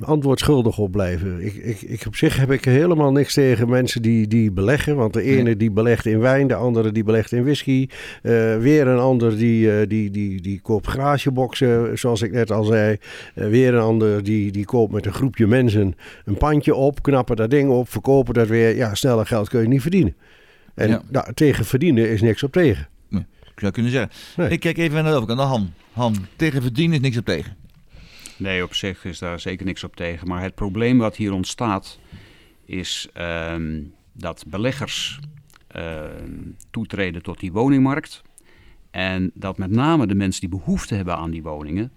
[0.00, 1.44] antwoord schuldig op blijven.
[1.44, 4.96] Ik, ik, ik, op zich heb ik helemaal niks tegen mensen die, die beleggen.
[4.96, 7.86] Want de ene die belegt in wijn, de andere die belegt in whisky.
[8.22, 12.64] Uh, weer een ander die, uh, die, die, die koopt garageboxen, zoals ik net al
[12.64, 12.96] zei.
[13.34, 17.36] Uh, weer een ander die, die koopt met een groepje mensen een pandje op, knappen
[17.36, 18.76] dat ding op, verkopen dat weer.
[18.76, 20.14] Ja, sneller geld kun je niet verdienen.
[20.74, 21.02] En Ja.
[21.10, 22.89] nou, tegen verdienen is niks op tegen.
[23.60, 24.10] Ik zou kunnen zeggen.
[24.36, 24.50] Nee.
[24.50, 25.72] Ik kijk even naar de overkant, naar Han.
[25.92, 27.56] Han, tegen verdienen is niks op tegen.
[28.36, 30.28] Nee, op zich is daar zeker niks op tegen.
[30.28, 31.98] Maar het probleem wat hier ontstaat
[32.64, 35.18] is ehm, dat beleggers
[35.66, 36.38] ehm,
[36.70, 38.22] toetreden tot die woningmarkt.
[38.90, 41.92] En dat met name de mensen die behoefte hebben aan die woningen,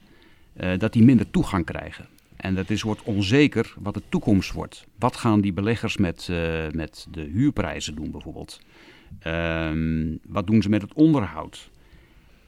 [0.54, 2.08] eh, dat die minder toegang krijgen.
[2.36, 4.86] En dat is, wordt onzeker wat de toekomst wordt.
[5.00, 8.60] Wat gaan die beleggers met, eh, met de huurprijzen doen bijvoorbeeld?
[9.20, 11.70] Ehm, wat doen ze met het onderhoud?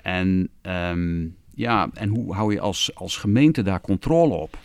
[0.02, 4.58] En, ehm, ja, en hoe hou je als, als gemeente daar controle op?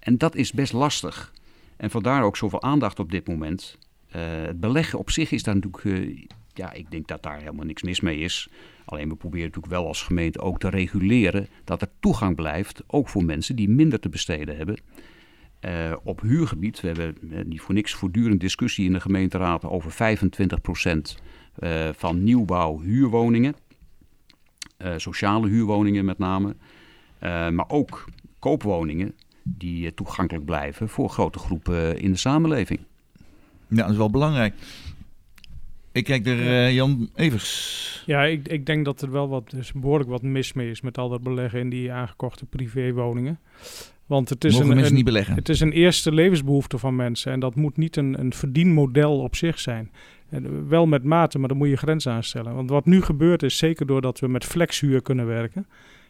[0.00, 1.32] En dat is best lastig.
[1.76, 3.78] En vandaar ook zoveel aandacht op dit moment.
[4.08, 5.84] Eh, het beleggen op zich is daar natuurlijk...
[5.84, 8.48] eh, ja, ik denk dat daar helemaal niks mis mee is.
[8.84, 11.48] Alleen we proberen natuurlijk wel als gemeente ook te reguleren...
[11.64, 14.78] dat er toegang blijft, ook voor mensen die minder te besteden hebben...
[15.60, 17.14] Eh, op huurgebied, we hebben
[17.48, 20.98] niet voor niks voortdurend discussie in de gemeenteraad over 25% eh,
[21.92, 23.54] van nieuwbouw huurwoningen.
[24.78, 26.56] Eh, sociale huurwoningen met name.
[27.18, 28.04] Eh, maar ook
[28.38, 32.80] koopwoningen die eh, toegankelijk blijven voor grote groepen in de samenleving.
[33.68, 34.54] Ja, dat is wel belangrijk.
[35.92, 38.02] Ik kijk naar eh, Jan Evers.
[38.06, 40.98] Ja, ik, ik denk dat er wel wat, dus behoorlijk wat mis mee is met
[40.98, 43.38] al dat beleggen in die aangekochte privéwoningen.
[44.08, 45.34] Want het is, een, mensen een- niet beleggen?
[45.34, 47.32] het is een eerste levensbehoefte van mensen.
[47.32, 49.90] En dat moet niet een, een verdienmodel op zich zijn.
[50.28, 52.54] En eh, wel met mate, maar dan moet je grenzen aanstellen.
[52.54, 55.66] Want wat nu gebeurt is, zeker doordat we met flexhuur kunnen werken.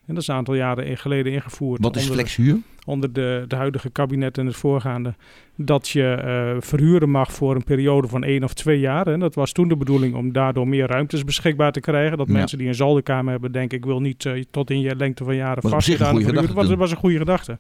[0.08, 1.82] En dat is een aantal jaren geleden ingevoerd.
[1.82, 2.56] Wat is onder de- flexhuur?
[2.86, 5.14] onder de, de huidige kabinet en het voorgaande,
[5.56, 9.06] dat je eh, verhuren mag voor een periode van één of twee jaar.
[9.06, 12.18] En dat was toen de bedoeling om daardoor meer ruimtes beschikbaar te krijgen.
[12.18, 12.32] Dat Ja.
[12.32, 15.36] mensen die een zolderkamer hebben denken, ik wil niet eh, tot in je lengte van
[15.36, 16.48] jaren Was een vastgedaan goede verhuren.
[16.48, 17.56] gedachte was, was een goede gedachte.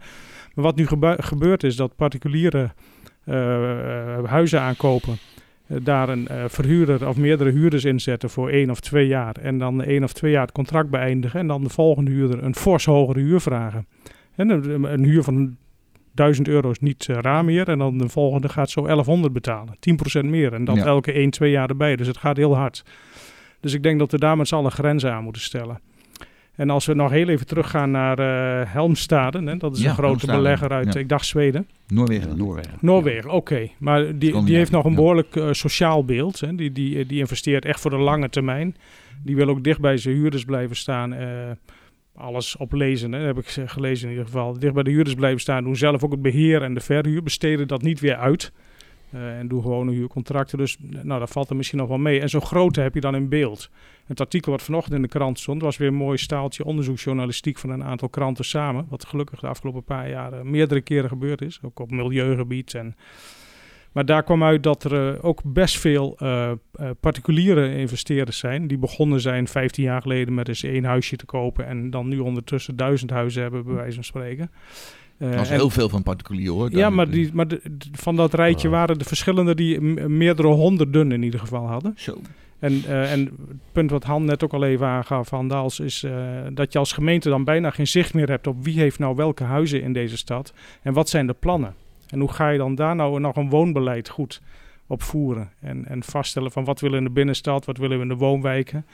[0.54, 2.70] Maar wat nu gebe- gebeurt is dat particuliere
[3.24, 5.16] eh, huizen aankopen.
[5.68, 9.36] Eh, daar een eh, verhuurder of meerdere huurders inzetten voor één of twee jaar.
[9.36, 11.40] En dan één of twee jaar het contract beëindigen.
[11.40, 13.86] En dan de volgende huurder een fors hogere huur vragen.
[14.34, 15.56] En een, een huur van
[16.14, 17.68] 1000 euro is niet eh, raar meer.
[17.68, 19.76] En dan de volgende gaat zo 1100 betalen.
[20.20, 20.52] 10% meer.
[20.52, 20.84] En dan Ja.
[20.84, 21.96] elke 1, 2 jaar erbij.
[21.96, 22.84] Dus het gaat heel hard.
[23.60, 25.80] Dus ik denk dat we daar met z'n allen grenzen aan moeten stellen.
[26.58, 29.46] En als we nog heel even teruggaan naar eh Helmstaden.
[29.46, 31.00] Hè, dat is Ja, een grote Helmstaden, belegger uit, ja.
[31.00, 31.68] ik dacht Zweden.
[31.86, 32.36] Noorwegen.
[32.36, 32.72] Noorwegen.
[32.80, 33.68] Noorwegen, oké.
[33.78, 36.40] Maar die, die heeft nog een behoorlijk eh, sociaal beeld.
[36.40, 36.54] Hè.
[36.54, 38.76] Die, die, die investeert echt voor de lange termijn.
[39.24, 41.12] Die wil ook dicht bij zijn huurders blijven staan.
[41.14, 41.28] eh,
[42.16, 44.58] alles op lezen, hè, heb ik ze- gelezen in ieder geval.
[44.58, 45.64] Dicht bij de huurders blijven staan.
[45.64, 47.22] Doen zelf ook het beheer en de verhuur.
[47.22, 48.52] Besteden dat niet weer uit.
[49.10, 50.58] Eh, en doen gewoon huurcontracten.
[50.58, 52.20] Dus nou, dat valt er misschien nog wel mee.
[52.20, 53.70] En zo'n grote heb je dan in beeld.
[54.06, 55.62] Het artikel wat vanochtend in de krant stond...
[55.62, 57.58] was weer een mooi staaltje onderzoeksjournalistiek...
[57.58, 58.86] van een aantal kranten samen.
[58.88, 61.58] Wat gelukkig de afgelopen paar jaar eh, meerdere keren gebeurd is.
[61.62, 62.96] Ook op milieugebied en...
[63.92, 66.18] Maar daar kwam uit dat er eh, ook best veel
[67.00, 68.66] particuliere investeerders zijn.
[68.66, 71.66] Die begonnen zijn 15 jaar geleden met eens één huisje te kopen.
[71.66, 74.50] En dan nu ondertussen duizend huizen hebben, bij wijze van spreken.
[75.18, 76.70] Eh, Dat en- heel veel van particulier hoor.
[76.76, 77.60] ja, maar, die, maar de-
[77.92, 81.92] van dat rijtje waren de verschillende die meerdere honderden in ieder geval hadden.
[81.96, 82.16] Zo.
[82.58, 86.02] En, eh, en het punt wat Han net ook al even aangaf, Han Daals, is
[86.02, 86.12] eh,
[86.52, 89.44] dat je als gemeente dan bijna geen zicht meer hebt op wie heeft nou welke
[89.44, 90.52] huizen in deze stad
[90.82, 91.74] en wat zijn de plannen.
[92.08, 94.40] En hoe ga je dan daar nou nog een woonbeleid goed
[94.86, 98.02] op voeren en, en vaststellen van wat willen we in de binnenstad, wat willen we
[98.02, 98.86] in de woonwijken.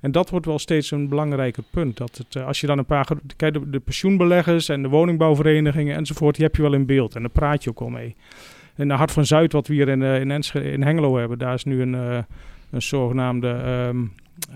[0.00, 1.96] En dat wordt wel steeds een belangrijker punt.
[1.96, 3.08] Dat het, eh, als je dan een paar.
[3.36, 7.14] Kijk, de, pensioenbeleggers en de woningbouwverenigingen enzovoort, die heb je wel in beeld.
[7.14, 8.16] En daar praat je ook al mee.
[8.76, 11.38] En de Hart van Zuid, wat we hier in, eh, in, Enschede, in Hengelo hebben,
[11.38, 12.18] daar is nu een, eh,
[12.70, 13.48] een zogenaamde.
[13.48, 14.04] ehm,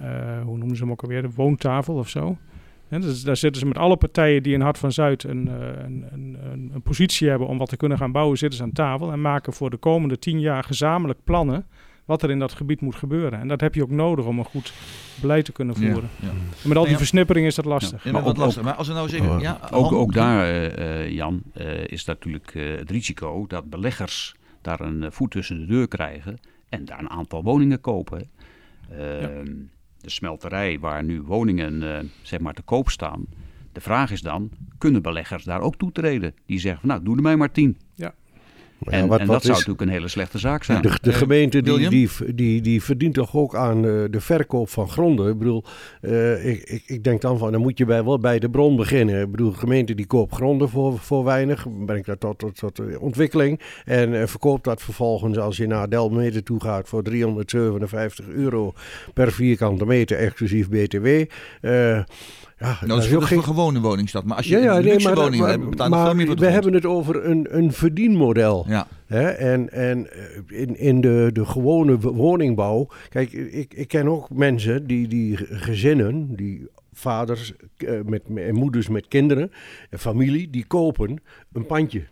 [0.03, 1.23] eh, hoe noemen ze hem ook alweer?
[1.23, 2.37] De woontafel of zo.
[2.89, 5.47] dus daar zitten ze met alle partijen die in Hart van Zuid een,
[5.85, 6.39] een, een,
[6.75, 9.53] een, positie hebben om wat te kunnen gaan bouwen, zitten ze aan tafel en maken
[9.53, 11.67] voor de komende tien jaar gezamenlijk plannen
[12.11, 13.41] wat er in dat gebied moet gebeuren.
[13.41, 14.73] En dat heb je ook nodig om een goed
[15.21, 16.09] beleid te kunnen voeren.
[16.21, 16.33] Ja, ja.
[16.63, 18.05] En met al die versnippering is dat lastig.
[18.05, 18.63] Ja, maar, ook, lastig.
[18.63, 19.31] maar als we nou zeggen...
[19.31, 19.41] Oh.
[19.41, 24.81] ja, ook, ook daar, uh, Jan, uh, is natuurlijk uh, het risico dat beleggers daar
[24.81, 28.31] een voet tussen de deur krijgen en daar een aantal woningen kopen.
[28.91, 29.55] Ehm,
[30.01, 33.27] de smelterij waar nu woningen zeg maar te koop staan.
[33.73, 36.35] De vraag is dan, kunnen beleggers daar ook toetreden?
[36.47, 37.79] Die zeggen, van, nou, doe er mij maar tien.
[37.95, 38.15] Ja.
[38.81, 40.83] En, wat, en dat zou natuurlijk een hele slechte zaak zijn.
[40.83, 44.89] De, de gemeente die, die, die, die, verdient toch ook aan uh, de verkoop van
[44.89, 45.31] gronden.
[45.31, 45.65] Ik bedoel,
[46.03, 48.77] uh, ik, ik, ik, denk dan van, dan moet je bij, wel bij de bron
[48.77, 49.23] beginnen.
[49.23, 52.99] Ik bedoel, de gemeente die koopt gronden voor, voor weinig, brengt dat tot, tot, tot
[52.99, 53.61] ontwikkeling.
[53.85, 58.73] En uh, verkoopt dat vervolgens als je naar Delmeter toe gaat voor 357 euro
[59.15, 61.07] per vierkante meter, exclusief BTW.
[62.61, 64.25] Ja, nou, dat is, ook geen gewone woningstad.
[64.25, 66.47] Maar als je ja, ja, een nee, maar, woning hebt, betaal je veel voor We
[66.47, 68.65] hebben het over een, een verdienmodel.
[68.69, 68.87] Ja.
[69.07, 69.29] Hè?
[69.29, 72.89] En, en eh, in, in de, de gewone woningbouw...
[73.09, 78.89] Kijk, ik, ik ken ook mensen, die, die gezinnen, die vaders uh, met, en moeders
[78.89, 79.53] met kinderen,
[79.91, 82.03] en familie, die kopen een pandje.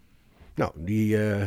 [0.55, 1.47] Nou, die uh,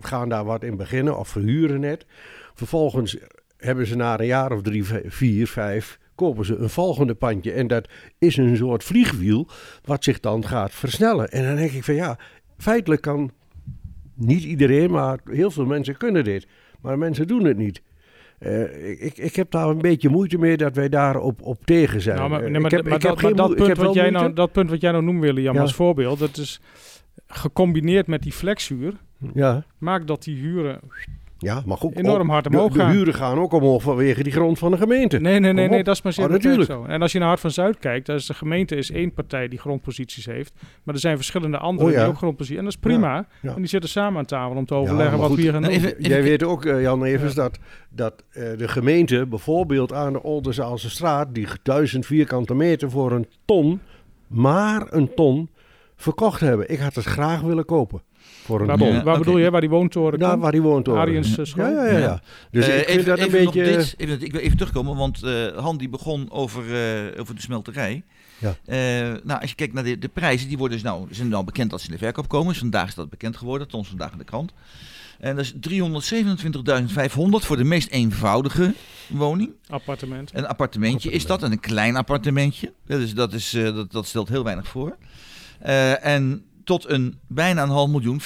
[0.00, 2.06] gaan daar wat in beginnen of verhuren het.
[2.54, 3.16] Vervolgens
[3.56, 7.52] hebben ze na een jaar of drie, vier, vijf kopen ze een volgende pandje.
[7.52, 9.48] En dat is een soort vliegwiel
[9.84, 11.30] wat zich dan gaat versnellen.
[11.30, 12.18] En dan denk ik van ja,
[12.56, 13.30] feitelijk kan
[14.14, 16.46] niet iedereen, maar heel veel mensen kunnen dit.
[16.80, 17.82] Maar mensen doen het niet.
[18.40, 22.00] Uh, ik, ik heb daar een beetje moeite mee dat wij daar op, op tegen
[22.00, 22.16] zijn.
[22.16, 24.32] Nou, maar, nee, maar, ik heb, maar, ik dat, heb dat, punt wat jij nou,
[24.32, 25.60] dat punt wat jij nou noemt, William, ja.
[25.60, 26.60] als voorbeeld, dat is
[27.26, 28.94] gecombineerd met die flexhuur,
[29.34, 29.64] ja.
[29.78, 30.80] maakt dat die huren
[31.40, 31.96] ja, maar goed.
[31.96, 35.18] Enorm hard omhoog de, de huren gaan ook omhoog vanwege die grond van de gemeente.
[35.18, 36.84] Nee, nee, nee, nee dat is maar zeer oh, natuurlijk zo.
[36.84, 39.48] En als je naar Hart van Zuid kijkt, dan is de gemeente is één partij
[39.48, 40.52] die grondposities heeft.
[40.82, 43.14] Maar er zijn verschillende anderen oh, die ook grondposities En dat is prima.
[43.14, 43.54] Ja, ja.
[43.54, 45.70] En die zitten samen aan tafel om te overleggen wat we hier gaan doen.
[45.70, 47.58] Even, even, Jij weet ook, uh, Jan Evers, dat,
[47.90, 51.34] dat uh, de gemeente bijvoorbeeld aan de Olderzaalse straat...
[51.34, 53.80] die duizend vierkante meter voor een ton,
[54.26, 55.50] maar een ton,
[55.96, 56.70] verkocht hebben.
[56.70, 58.02] Ik had het graag willen kopen.
[58.48, 61.00] Voor een waar, ja, waar bedoel je, waar die woontoren Ja, waar die woontoren.
[61.00, 61.44] Ariens ja.
[61.44, 61.70] school?
[61.70, 62.22] Ja, ja, ja.
[62.50, 63.64] Dus uh, ik vind dat een beetje...
[63.64, 67.40] Dit, even, ik wil even terugkomen, want uh, Han die begon over, uh, over de
[67.40, 68.02] smelterij.
[68.38, 68.56] Ja.
[69.24, 71.72] nou, als je kijkt naar de, de prijzen, die worden dus nou, zijn nou bekend
[71.72, 72.48] als ze in de verkoop komen.
[72.48, 74.52] Dus vandaag is dat bekend geworden, tot ons vandaag in de krant.
[75.18, 78.74] En dat is 327.500 voor de meest eenvoudige
[79.08, 79.50] woning.
[79.68, 80.30] Appartement.
[80.34, 82.72] Een appartementje is dat, en een klein appartementje.
[82.86, 84.96] Dus dat, is, dat, dat stelt heel weinig voor.
[86.00, 88.20] en tot een bijna een half miljoen,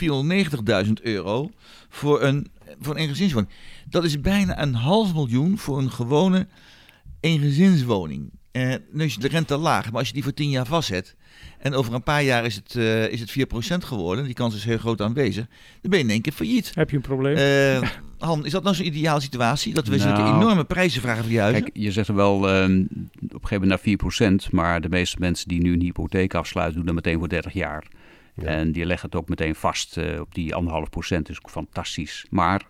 [0.87, 1.51] 490.000 euro
[1.89, 2.51] voor een,
[2.81, 3.53] voor een eengezinswoning.
[3.89, 6.47] Dat is bijna een half miljoen voor een gewone
[7.21, 8.31] eengezinswoning.
[8.53, 11.17] Uh, nu is de rente laag, maar als je die voor 10 jaar vastzet
[11.59, 13.35] en over een paar jaar is het, uh, is het 4%
[13.79, 15.47] geworden, die kans is heel groot aanwezig,
[15.81, 16.73] dan ben je in één keer failliet.
[16.75, 17.37] Heb je een probleem?
[17.37, 19.75] Uh, Han, is dat nou zo'n ideale situatie?
[19.75, 21.63] Dat we nou, zulke enorme prijzen vragen voor die huizen?
[21.63, 23.85] Kijk, je zegt er wel uh, op een gegeven moment
[24.21, 27.29] naar 4%, maar de meeste mensen die nu een hypotheek afsluiten, doen dat meteen voor
[27.29, 27.87] 30 jaar.
[28.35, 31.27] En die leggen het ook meteen vast uh, op die anderhalf procent.
[31.27, 32.27] Dus fantastisch.
[32.31, 32.67] Maar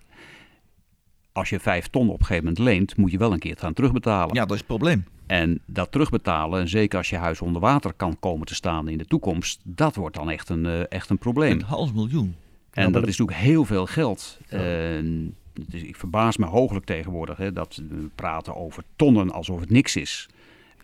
[1.33, 3.73] als je vijf ton op een gegeven moment leent, moet je wel een keer gaan
[3.73, 4.35] terugbetalen.
[4.35, 5.05] Ja, dat is het probleem.
[5.27, 8.99] En dat terugbetalen, en zeker als je huis onder water kan komen te staan in
[8.99, 11.53] de toekomst, dat wordt dan echt een, uh, echt een probleem.
[11.53, 12.35] Een half miljoen.
[12.71, 14.39] En dat is natuurlijk heel veel geld.
[14.49, 14.59] Ja.
[14.59, 15.27] Uh,
[15.71, 20.29] ik verbaas me hooglijk tegenwoordig hè, dat we praten over tonnen alsof het niks is.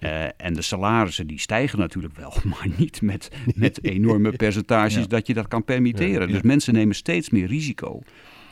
[0.01, 5.27] Uh, en de salarissen die stijgen natuurlijk wel, maar niet met, met enorme percentages dat
[5.27, 6.29] je dat kan permitteren.
[6.29, 8.03] Dus mensen nemen steeds meer risico.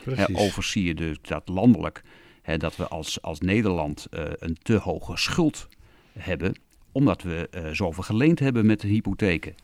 [0.05, 2.03] Uh, overigens zie je dus dat landelijk,
[2.57, 5.67] dat we als, als Nederland uh, een te hoge schuld
[6.19, 6.59] hebben,
[6.91, 9.55] omdat we zoveel geleend hebben met de hypotheken.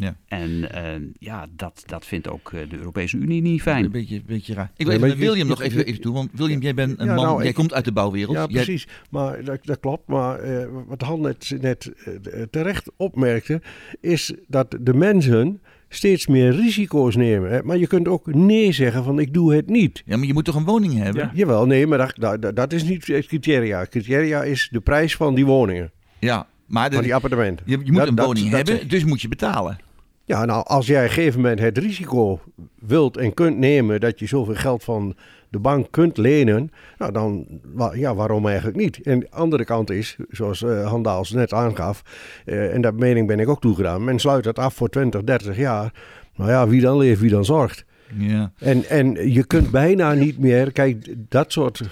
[0.00, 0.16] Ja.
[0.28, 3.84] En uh, ja, dat, dat vindt ook eh, de Europese Unie niet fijn.
[3.84, 4.70] Een beetje, beetje raar.
[4.76, 7.42] Ik wil even William nog even, even toe, want William, jij bent een man, nou,
[7.42, 8.36] jij komt uit de bouwwereld.
[8.36, 8.88] Ja, precies.
[9.10, 10.08] Maar dat, dat, klopt.
[10.08, 11.92] Maar uh, wat Han net, net
[12.50, 13.62] terecht opmerkte,
[14.00, 17.50] is dat de mensen steeds meer risico's nemen.
[17.50, 17.62] Hè?
[17.62, 20.02] Maar je kunt ook nee zeggen van ik doe het niet.
[20.06, 21.22] Ja, maar je moet toch een woning hebben?
[21.22, 21.30] Ja.
[21.34, 23.78] Jawel, nee, maar dat, dat, dat is niet het criteria.
[23.78, 25.90] Het criteria is de prijs van die woningen.
[26.18, 27.66] Ja, maar de, van die appartementen.
[27.68, 29.78] Je, je moet een woning hebben, dus moet je betalen.
[30.30, 32.40] Ja, nou, als jij op een gegeven moment het risico
[32.78, 35.16] wilt en kunt nemen dat je zoveel geld van
[35.48, 37.46] de bank kunt lenen, nou dan,
[37.94, 39.00] ja, waarom eigenlijk niet?
[39.02, 42.02] En de andere kant is, zoals uh, Handaals net aangaf,
[42.46, 45.56] uh, en dat mening ben ik ook toegedaan, men sluit het af voor 20, 30
[45.56, 45.92] jaar.
[46.36, 47.84] Nou ja, wie dan leeft, wie dan zorgt.
[48.18, 48.52] Ja.
[48.58, 51.82] En, en je kunt bijna niet meer, kijk, dat soort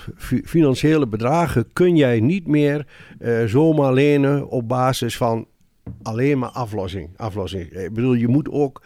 [0.45, 2.87] financiële bedragen kun jij niet meer
[3.21, 5.47] uh, zomaar lenen op basis van
[6.03, 7.09] alleen maar aflossing.
[7.17, 7.71] aflossing.
[7.71, 8.83] Ik bedoel, je moet ook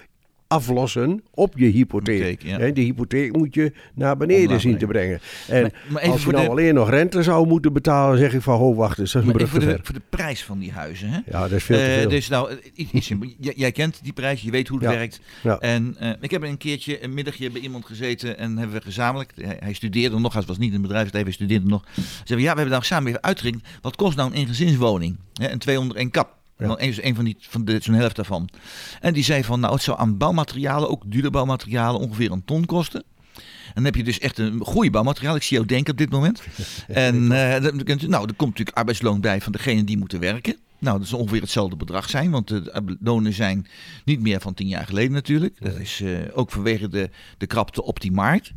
[0.46, 2.22] aflossen op je hypotheek.
[2.22, 2.70] Hypotheek, ja.
[2.72, 5.20] De hypotheek moet je naar beneden Omlaag zien te brengen.
[5.48, 8.34] En Maar- maar even als je nou de- alleen nog rente zou moeten betalen, zeg
[8.34, 10.58] ik van, ho, wacht eens, dat is een brug voor, de, voor de prijs van
[10.58, 11.08] die huizen.
[11.08, 11.18] Hè?
[11.30, 12.08] Ja, dat is veel te Eh, veel.
[12.08, 12.86] dus nou, eh,
[13.56, 14.94] jij kent die prijs, je weet hoe het Ja.
[14.96, 15.20] werkt.
[15.42, 15.58] Ja.
[15.58, 19.32] En eh, ik heb een keertje een middagje bij iemand gezeten en hebben we gezamenlijk,
[19.36, 21.84] hij, hij studeerde nog, hij was niet in het bedrijfsleven, hij studeerde nog.
[21.94, 25.16] Zeiden we, ja, we hebben daar samen even uitgerekend, wat kost nou een eengezinswoning?
[25.32, 26.40] Hè, een 201 kap.
[26.58, 26.66] Ja.
[26.66, 28.48] Dan een, een van, die, van de, zo'n helft daarvan.
[29.00, 32.64] En die zei van, nou, het zou aan bouwmaterialen, ook dure bouwmaterialen, ongeveer een ton
[32.64, 33.04] kosten.
[33.66, 35.36] En dan heb je dus echt een goede bouwmateriaal.
[35.36, 36.42] Ik zie jou denken op dit moment.
[36.88, 40.20] En eh, dan kunt u- nou, er komt natuurlijk arbeidsloon bij van degene die moeten
[40.20, 40.56] werken.
[40.78, 43.66] Nou, dat zal ongeveer hetzelfde bedrag zijn, want de lonen zijn
[44.04, 45.56] niet meer van tien jaar geleden natuurlijk.
[45.60, 48.52] Dat is eh, ook vanwege de, de krapte op die markt.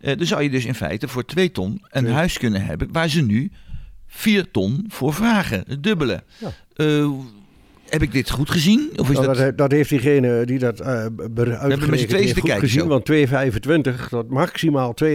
[0.00, 3.08] Eh dan zou je dus in feite voor twee ton een huis kunnen hebben waar
[3.08, 3.50] ze nu
[4.06, 5.64] vier ton voor vragen.
[5.66, 6.22] Het dubbele.
[6.38, 6.52] Ja.
[6.78, 7.10] Eh,
[7.88, 8.90] heb ik dit goed gezien?
[8.96, 9.36] Of is Nou, dat...
[9.36, 12.80] dat, he- dat heeft diegene die dat uh, tweeën te kijken gezien.
[12.80, 12.86] zo.
[12.86, 15.10] Want 2,25 tot maximaal 2,5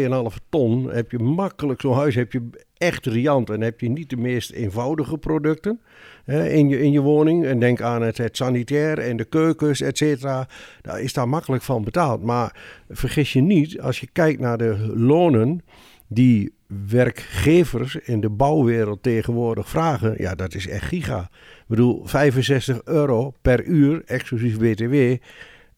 [0.49, 3.49] ton heb je makkelijk zo'n huis heb je echt riant.
[3.49, 5.80] En heb je niet de meest eenvoudige producten
[6.26, 7.45] hè, in, je, in je woning.
[7.45, 10.47] En denk aan het, het sanitair en de keukens, et cetera.
[10.82, 12.23] Daar is daar makkelijk van betaald.
[12.23, 12.56] Maar
[12.89, 15.62] vergis je niet, als je kijkt naar de lonen
[16.08, 16.54] die
[16.89, 21.30] werkgevers in de bouwwereld tegenwoordig vragen, ja, dat is echt giga.
[21.63, 24.93] Ik bedoel, 65 euro per uur, exclusief BTW,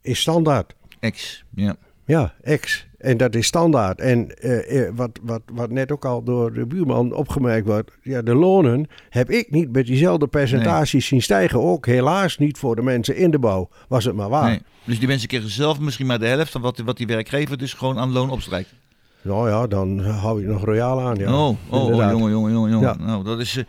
[0.01, 0.75] is standaard.
[0.99, 1.75] Ex, ja.
[2.05, 2.87] Ja, ex.
[2.97, 3.99] En dat is standaard.
[3.99, 8.21] En eh, eh, wat, wat, wat net ook al door de buurman opgemerkt wordt, ja,
[8.21, 11.61] de lonen heb ik niet met diezelfde percentages zien stijgen.
[11.61, 14.49] Ook helaas niet voor de mensen in de bouw, was het maar waar.
[14.49, 14.61] Nee.
[14.83, 17.73] Dus die mensen krijgen zelf misschien maar de helft van wat, wat die werkgever dus
[17.73, 18.73] gewoon aan loon opstrijkt.
[19.21, 21.15] Nou ja, dan hou je nog royaal aan.
[21.15, 21.47] Ja.
[21.47, 22.71] oh, oh, oh, jongen, jongen, jongen.
[22.71, 22.81] jongen.
[22.99, 23.05] Ja.
[23.05, 23.57] Nou, dat is...
[23.57, 23.63] eh,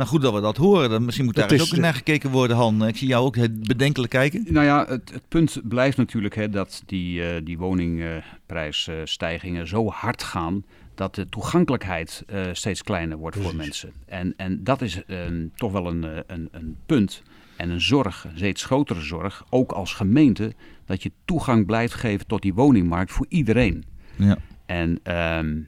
[0.00, 0.90] nou goed dat we dat horen.
[0.90, 2.86] Dan, misschien moet daar eens ook eh, naar gekeken worden, Han.
[2.86, 4.46] Ik zie jou ook het bedenkelijk kijken.
[4.48, 10.22] Nou ja, het, het punt blijft natuurlijk hè, dat die, eh, die woningprijsstijgingen zo hard
[10.22, 10.64] gaan
[11.00, 13.92] dat de toegankelijkheid eh, steeds kleiner wordt voor mensen.
[14.06, 17.22] En, en dat is ehm, toch wel een, eh, een, een punt
[17.56, 20.52] en een zorg, een steeds grotere zorg, ook als gemeente,
[20.84, 23.84] dat je toegang blijft geven tot die woningmarkt voor iedereen.
[24.16, 24.38] Ja.
[24.66, 25.60] En ehm,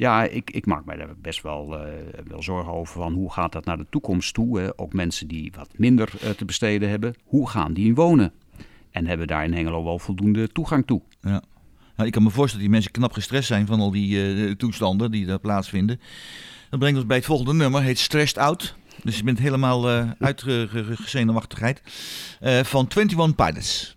[0.00, 1.92] ja, ik, ik maak mij daar best wel, eh,
[2.26, 4.60] wel zorgen over van hoe gaat dat naar de toekomst toe.
[4.60, 4.78] Hè?
[4.78, 8.32] Ook mensen die wat minder eh, te besteden hebben, hoe gaan die wonen?
[8.90, 11.02] En hebben daar in Hengelo wel voldoende toegang toe?
[11.20, 11.42] Ja.
[11.96, 14.50] Nou, ik kan me voorstellen dat die mensen knap gestrest zijn van al die eh,
[14.50, 16.00] toestanden die daar plaatsvinden.
[16.70, 18.74] Dat brengt ons bij het volgende nummer, heet Stressed Out.
[19.02, 21.82] Dus je bent helemaal eh uitgezenuwachtigheid.
[22.40, 23.96] Eh van 21 Pilots.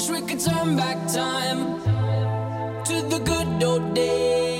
[0.00, 1.78] Wish we could turn back time
[2.84, 4.59] to the good old days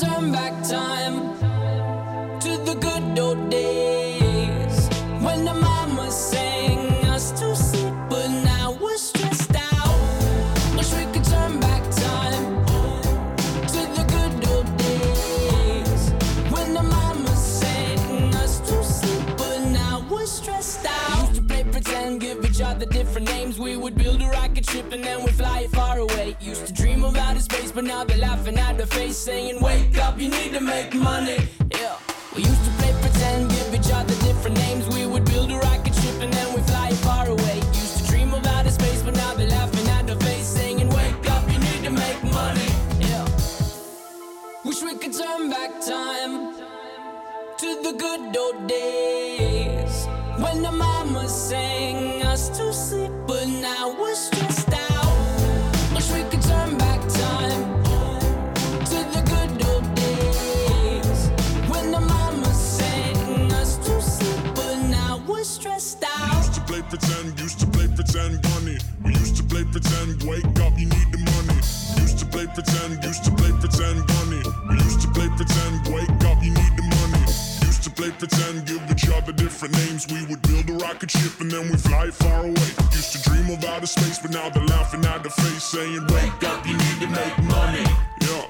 [0.00, 1.07] turn back time
[24.78, 26.36] ship and then we'd fly it far away.
[26.40, 29.96] Used to dream of outer space, but now they're laughing at the face, saying, Wake
[29.98, 31.38] up, you need to make money.
[31.80, 31.96] Yeah.
[32.34, 34.84] We used to play pretend, give each other different names.
[34.94, 37.56] We would build a rocket ship and then we'd fly it far away.
[37.84, 41.30] Used to dream of outer space, but now they're laughing at the face, saying, Wake
[41.30, 42.70] up, you need to make money.
[43.00, 43.24] Yeah.
[44.64, 46.54] Wish we could turn back time
[47.60, 49.37] to the good old days
[50.40, 55.94] when the mama sang us to sleep, but now we're stressed out.
[55.94, 57.64] Wish we could turn back time
[58.90, 61.28] to the good old days
[61.70, 66.36] when the mama sang us to sleep, but now we're stressed out.
[66.36, 68.78] used to play pretend, used to play pretend bunny.
[69.04, 71.58] We used to play pretend, wake up, you need the money.
[72.00, 74.42] Used to play pretend, used to play pretend bunny.
[74.70, 76.17] We used to play pretend, wake
[78.18, 80.06] Pretend, give each other different names.
[80.06, 82.70] We would build a rocket ship and then we fly far away.
[82.90, 86.42] Used to dream of outer space, but now they're laughing at the face, saying, Wake
[86.50, 87.86] up, you need to make money.
[88.20, 88.44] Yeah.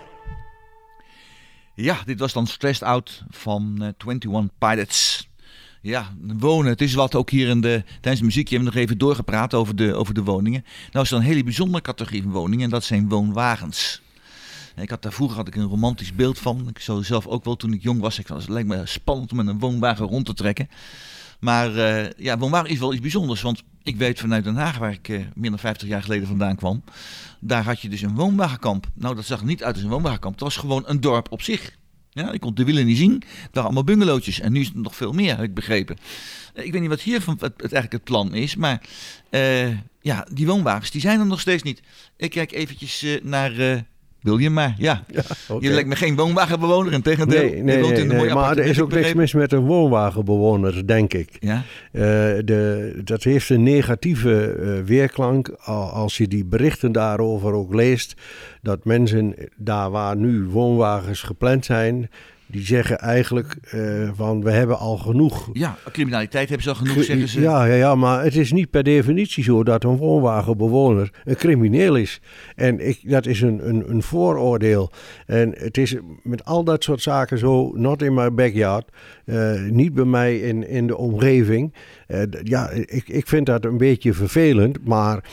[1.75, 5.29] Ja, dit was dan Stressed Out van eh, 21 Pilots.
[5.81, 8.89] Ja, wonen, het is wat ook hier in de, tijdens de muziekje hebben we nog
[8.89, 10.65] even doorgepraat over de, over de woningen.
[10.93, 14.03] Nou is er een hele bijzondere categorie van woningen en dat zijn woonwagens.
[14.81, 16.69] Ik had daar vroeger had ik een romantisch beeld van.
[16.69, 18.19] Ik zou zelf ook wel toen ik jong was.
[18.19, 20.69] Ik vond het lijkt me spannend om met een woonwagen rond te trekken.
[21.41, 23.43] Maar eh, ja, woonwagen is wel iets bijzonders.
[23.43, 26.57] Want ik weet vanuit Den Haag, waar ik eh, meer dan 50 jaar geleden vandaan
[26.57, 26.83] kwam.
[27.41, 28.87] Daar had je dus een woonwagenkamp.
[28.95, 30.35] Nou, dat zag niet uit als een woonwagenkamp.
[30.35, 31.77] Het was gewoon een dorp op zich.
[32.11, 33.13] Ja, ik kon de wielen niet zien.
[33.13, 34.41] Het waren allemaal bungalowtjes.
[34.41, 35.97] En nu is het nog veel meer, heb ik begrepen.
[36.55, 38.57] Eh, Ik weet niet wat hier van het, het eigenlijk het plan is.
[38.57, 38.83] Maar
[40.01, 41.83] ja, die woonwagens die zijn er nog steeds niet.
[42.17, 43.85] Ik kijk eventjes naar
[44.23, 45.03] eh, William, maar ja.
[45.61, 46.93] Je lijkt me geen woonwagenbewoner.
[46.93, 49.33] In tegendeel, Nee, je nee, woont in een nee, maar er is ook niks mis
[49.33, 51.37] met een woonwagenbewoner, denk ik.
[51.41, 51.63] Ja,
[51.93, 52.03] Eh,
[52.45, 58.15] de, dat heeft een negatieve eh, weerklank al- als je die berichten daarover ook leest.
[58.63, 62.11] Dat mensen daar waar nu woonwagens gepland zijn,
[62.49, 65.49] die zeggen eigenlijk eh, van we hebben al genoeg.
[65.53, 67.41] ja, criminaliteit hebben ze al genoeg, zeggen ze.
[67.41, 71.97] Ja, ja, ja, maar het is niet per definitie zo dat een woonwagenbewoner een crimineel
[71.97, 72.21] is.
[72.55, 74.91] En ik, dat is een, een, een vooroordeel.
[75.27, 78.91] En het is met al dat soort zaken zo, not in my backyard,
[79.25, 81.75] eh, niet bij mij in, in de omgeving.
[82.07, 85.25] Eh, ja, ik, ik vind dat een beetje vervelend, maar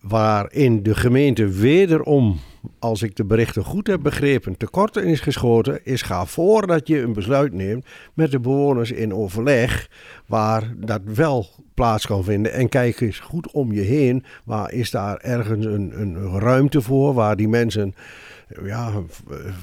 [0.00, 2.40] waarin de gemeente wederom,
[2.78, 7.12] als ik de berichten goed heb begrepen, tekort is geschoten, is ga voordat je een
[7.12, 9.88] besluit neemt met de bewoners in overleg,
[10.26, 12.52] waar dat wel plaats kan vinden.
[12.52, 17.14] En kijk eens goed om je heen, waar is daar ergens een, een ruimte voor,
[17.14, 17.94] waar die mensen
[18.64, 18.92] ja,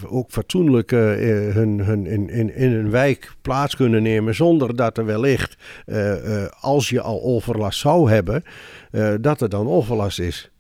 [0.08, 4.98] ook fatsoenlijk eh, hun, hun, in, in, in een wijk plaats kunnen nemen, zonder dat
[4.98, 8.44] er wellicht, eh, als je al overlast zou hebben,
[9.22, 10.52] dat er dan overlast is.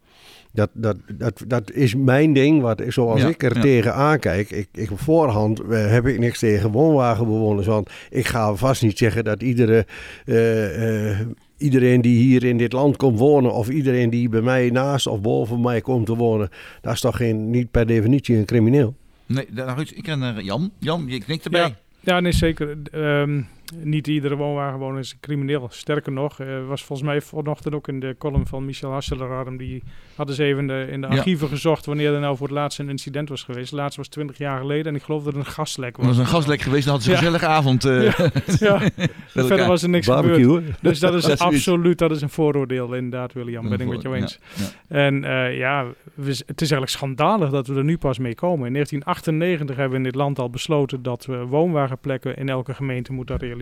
[0.52, 3.62] Dat, dat, dat, dat is mijn ding, wat, zoals Ja, ik er ja.
[3.62, 4.50] tegen aankijk.
[4.50, 7.68] Ik, ik, voorhand eh, heb ik niks tegen woonwagenbewoners.
[7.68, 9.86] Want ik ga vast niet zeggen dat iedere,
[10.26, 11.28] eh, eh,
[11.58, 13.54] iedereen die hier in dit land komt wonen...
[13.54, 16.50] of iedereen die bij mij naast of boven mij komt te wonen...
[16.82, 18.96] dat is toch geen, niet per definitie een crimineel?
[19.26, 20.72] Nee, nou goed, ik ken naar Jan.
[20.80, 21.62] Jan, je knikt erbij.
[21.62, 21.76] Ja.
[22.00, 22.78] Ja, nee, zeker.
[22.92, 23.42] Ehm,
[23.84, 25.68] niet iedere woonwagenwoner is een crimineel.
[25.72, 29.58] Sterker nog, eh, was volgens mij vanochtend ook in de column van Michel Hasselerarm.
[29.58, 29.84] Die
[30.16, 31.14] hadden ze even in de, in de Ja.
[31.16, 33.70] archieven gezocht wanneer er nou voor het laatst een incident was geweest.
[33.70, 36.08] Het laatste was 20 jaar geleden en ik geloof dat er een gaslek Er was.
[36.08, 37.32] was een gaslek geweest, dan hadden ze een Ja.
[37.40, 37.86] gezellige avond.
[37.86, 38.80] eh, Ja,
[39.48, 40.64] verder was er niks gebeurd.
[40.82, 43.70] Dus dat is absoluut dat is een vooroordeel inderdaad, William.
[43.70, 44.40] Ben ik met jou eens.
[44.56, 44.98] Ja, ja.
[45.08, 48.68] En eh, ja, we, het is eigenlijk schandalig dat we er nu pas mee komen.
[48.68, 53.14] In 1998 hebben we in dit land al besloten dat we woonwagenplekken in elke gemeente
[53.14, 53.58] moeten realiseren.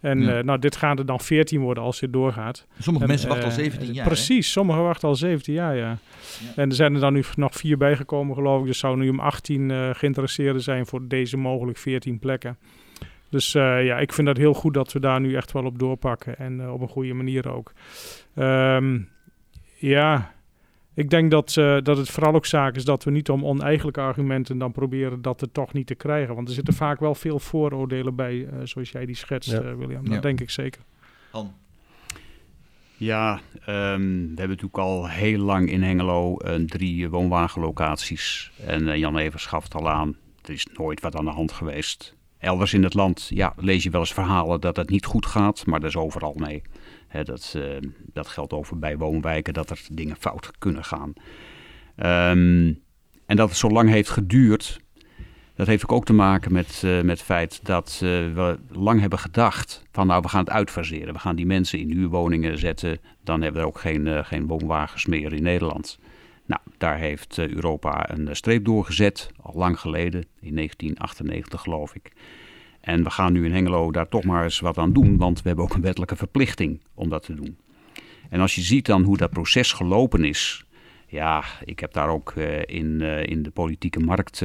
[0.00, 0.38] En Ja.
[0.38, 2.66] eh, nou, dit gaat er dan 14 worden als dit doorgaat.
[2.78, 4.04] Sommige En, mensen wachten al eh, 17 jaar.
[4.04, 4.10] hè?
[4.10, 5.98] Precies, sommigen wachten al 17 jaar, ja.
[6.56, 8.66] En er zijn er dan nu nog vier bijgekomen, geloof ik.
[8.66, 12.58] Dus zou nu om 18 eh geïnteresseerden zijn voor deze mogelijk 14 plekken.
[13.30, 15.78] Dus eh, ja, ik vind dat heel goed dat we daar nu echt wel op
[15.78, 16.38] doorpakken.
[16.38, 17.72] En eh, op een goede manier ook.
[18.34, 18.98] Ehm,
[19.78, 20.34] ja,
[20.94, 24.00] ik denk dat, eh, dat het vooral ook zaak is dat we niet om oneigenlijke
[24.00, 26.34] argumenten dan proberen dat er toch niet te krijgen.
[26.34, 29.60] Want er zitten vaak wel veel vooroordelen bij, eh, zoals jij die schetst, Ja.
[29.60, 30.04] eh, William.
[30.04, 30.20] Dat Ja.
[30.20, 30.80] denk ik zeker.
[31.30, 31.52] Han.
[32.96, 36.36] Ja, ehm, we hebben natuurlijk al heel lang in Hengelo
[36.66, 38.52] drie woonwagenlocaties.
[38.66, 42.14] En Jan Evers gaf het al aan, er is nooit wat aan de hand geweest.
[42.38, 45.66] Elders in het land ja, lees je wel eens verhalen dat het niet goed gaat,
[45.66, 46.62] maar dat is overal mee.
[47.12, 47.62] Dat, eh,
[48.12, 51.12] dat geldt over bij woonwijken, dat er dingen fout kunnen gaan.
[51.96, 52.72] Ehm,
[53.26, 54.80] en dat het zo lang heeft geduurd,
[55.54, 59.18] dat heeft ook te maken met, uh, met het feit dat uh, we lang hebben
[59.18, 61.12] gedacht van nou we gaan het uitfaseren.
[61.12, 62.98] We gaan die mensen in huurwoningen zetten.
[63.24, 65.98] Dan hebben we ook geen, geen woonwagens meer in Nederland.
[66.46, 72.12] Nou, daar heeft Europa een streep doorgezet, al lang geleden, in 1998 geloof ik.
[72.82, 75.46] En we gaan nu in Hengelo daar toch maar eens wat aan doen, want we
[75.48, 77.56] hebben ook een wettelijke verplichting om dat te doen.
[78.28, 80.64] En als je ziet dan hoe dat proces gelopen is,
[81.06, 82.32] ja, ik heb daar ook
[82.66, 84.44] in, in de politieke markt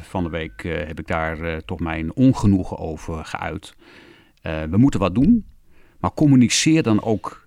[0.00, 3.74] van de week heb ik daar toch mijn ongenoegen over geuit.
[4.42, 5.44] we moeten wat doen,
[5.98, 7.46] maar communiceer dan ook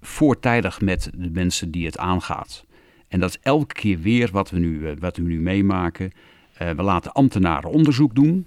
[0.00, 2.64] voortijdig met de mensen die het aangaat.
[3.08, 6.12] En dat is elke keer weer wat we nu, wat we nu meemaken.
[6.58, 8.46] we laten ambtenaren onderzoek doen.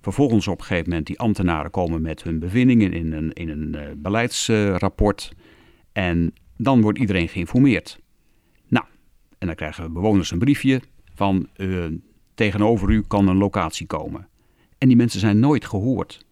[0.00, 4.00] Vervolgens op een gegeven moment die ambtenaren komen met hun bevindingen in een, in een
[4.02, 5.32] beleidsrapport.
[5.92, 8.00] en dan wordt iedereen geïnformeerd.
[8.68, 8.84] Nou,
[9.38, 10.80] en dan krijgen bewoners een briefje
[11.14, 11.48] van
[12.34, 14.28] tegenover u kan een locatie komen.
[14.78, 16.26] En die mensen zijn nooit gehoord.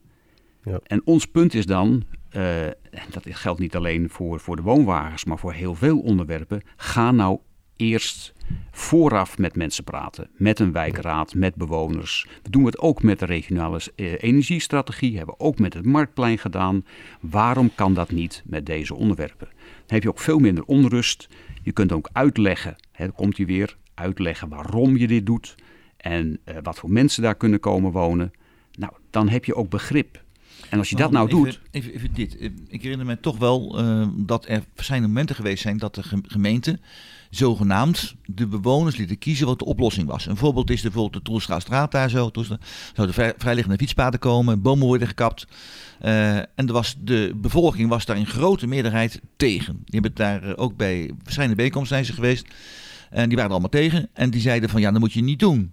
[0.63, 0.81] Ja.
[0.83, 2.05] En ons punt is dan,
[2.37, 2.67] uh,
[3.11, 6.63] dat geldt niet alleen voor, voor de woonwagens, maar voor heel veel onderwerpen.
[6.77, 7.39] Ga nou
[7.79, 8.33] eerst
[8.71, 10.29] vooraf met mensen praten.
[10.37, 12.27] Met een wijkraad, met bewoners.
[12.43, 15.17] We doen het ook met de regionale uh, energiestrategie.
[15.17, 16.85] Hebben we ook met het marktplein gedaan.
[17.21, 19.49] Waarom kan dat niet met deze onderwerpen?
[19.57, 21.29] Dan heb je ook veel minder onrust.
[21.63, 25.55] Je kunt ook uitleggen, hè, dan komt hij weer, uitleggen waarom je dit doet
[25.97, 28.33] en uh, wat voor mensen daar kunnen komen wonen.
[28.73, 30.23] Nou, dan heb je ook begrip.
[30.71, 31.61] En als je dat nou even, doet.
[31.71, 32.51] Even, even, dit.
[32.69, 36.79] Ik herinner me toch wel uh, dat er zijn momenten geweest zijn dat de gemeente
[37.31, 40.27] zogenaamd de bewoners lieten kiezen wat de oplossing was.
[40.27, 42.31] Een voorbeeld is bijvoorbeeld de Troelstraatstraat daar zo.
[42.31, 42.47] Toen
[42.95, 45.47] zouden vrijliggende fietspaden komen, bomen worden gekapt.
[46.03, 49.73] Uh, en er was, de bevolking was daar in grote meerderheid tegen.
[49.85, 52.47] Die hebben daar ook bij verschillende bijeenkomsten zijn ze geweest.
[53.11, 54.09] En die waren er allemaal tegen.
[54.13, 55.73] En die zeiden van ja, dat moet je niet doen.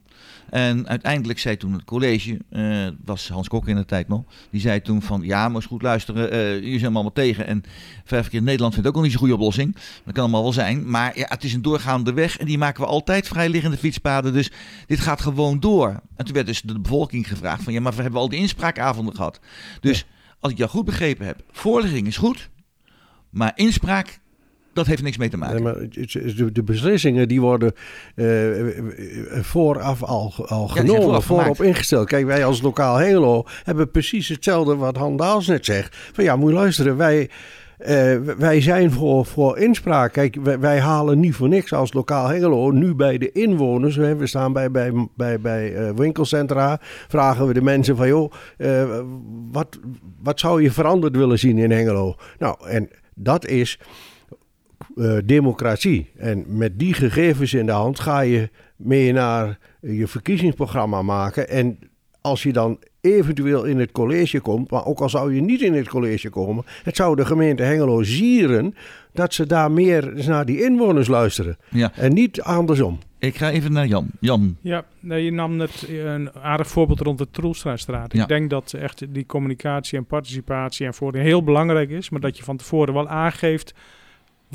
[0.56, 4.62] En uiteindelijk zei toen het college, uh, was Hans Kok in de tijd nog, die
[4.62, 7.48] zei toen van ja, maar eens goed luisteren, uh, jullie zijn allemaal tegen.
[7.48, 7.64] En
[8.04, 9.74] vijf keer in Nederland vindt ook al niet zo'n goede oplossing.
[10.04, 10.90] Dat kan allemaal wel zijn.
[10.90, 14.34] Maar ja, het is een doorgaande weg en die maken we altijd vrijliggende fietspaden.
[14.34, 14.52] Dus
[14.86, 16.02] dit gaat gewoon door.
[16.16, 19.16] En toen werd dus de bevolking gevraagd van ja, maar we hebben al die inspraakavonden
[19.16, 19.40] gehad.
[19.82, 20.06] Dus
[20.40, 22.50] als ik jou goed begrepen heb, voorligging is goed,
[23.30, 24.20] maar inspraak
[24.76, 25.64] dat heeft niks mee te maken.
[25.64, 27.74] Nee, maar de, de, beslissingen die worden
[28.16, 28.28] uh,
[29.42, 32.08] vooraf al, al ja, genomen, voorop ingesteld.
[32.08, 35.96] Kijk, wij als lokaal Helo hebben precies hetzelfde wat Han Daals net zegt.
[36.14, 37.30] Van ja, moet je luisteren, wij...
[37.80, 40.12] Uh, wij zijn voor, voor inspraak.
[40.14, 43.96] Kijk, wij, wij, halen niet voor niks als lokaal Hengelo nu bij de inwoners.
[43.96, 46.80] We staan bij, bij, bij, bij winkelcentra.
[47.08, 49.00] Vragen we de mensen van, joh, uh,
[49.52, 49.80] wat,
[50.24, 52.16] wat zou je veranderd willen zien in Hengelo?
[52.40, 53.80] Nou, en dat is
[54.96, 56.10] uh, democratie.
[56.18, 61.50] En met die gegevens in de hand ga je mee naar je verkiezingsprogramma maken.
[61.50, 61.80] En
[62.22, 65.74] als je dan eventueel in het college komt, maar ook al zou je niet in
[65.74, 68.76] het college komen, het zou de gemeente Hengelo zieren
[69.14, 71.58] dat ze daar meer naar die inwoners luisteren.
[71.70, 71.92] Ja.
[71.96, 73.00] En niet andersom.
[73.20, 74.08] Ik ga even naar Jan.
[74.20, 74.58] Jan.
[74.62, 78.14] Ja, nee, je nam net een aardig voorbeeld rond de Troelstraatstraat.
[78.14, 78.22] Ja.
[78.22, 82.38] Ik denk dat echt die communicatie en participatie en voordeel heel belangrijk is, maar dat
[82.38, 83.74] je van tevoren wel aangeeft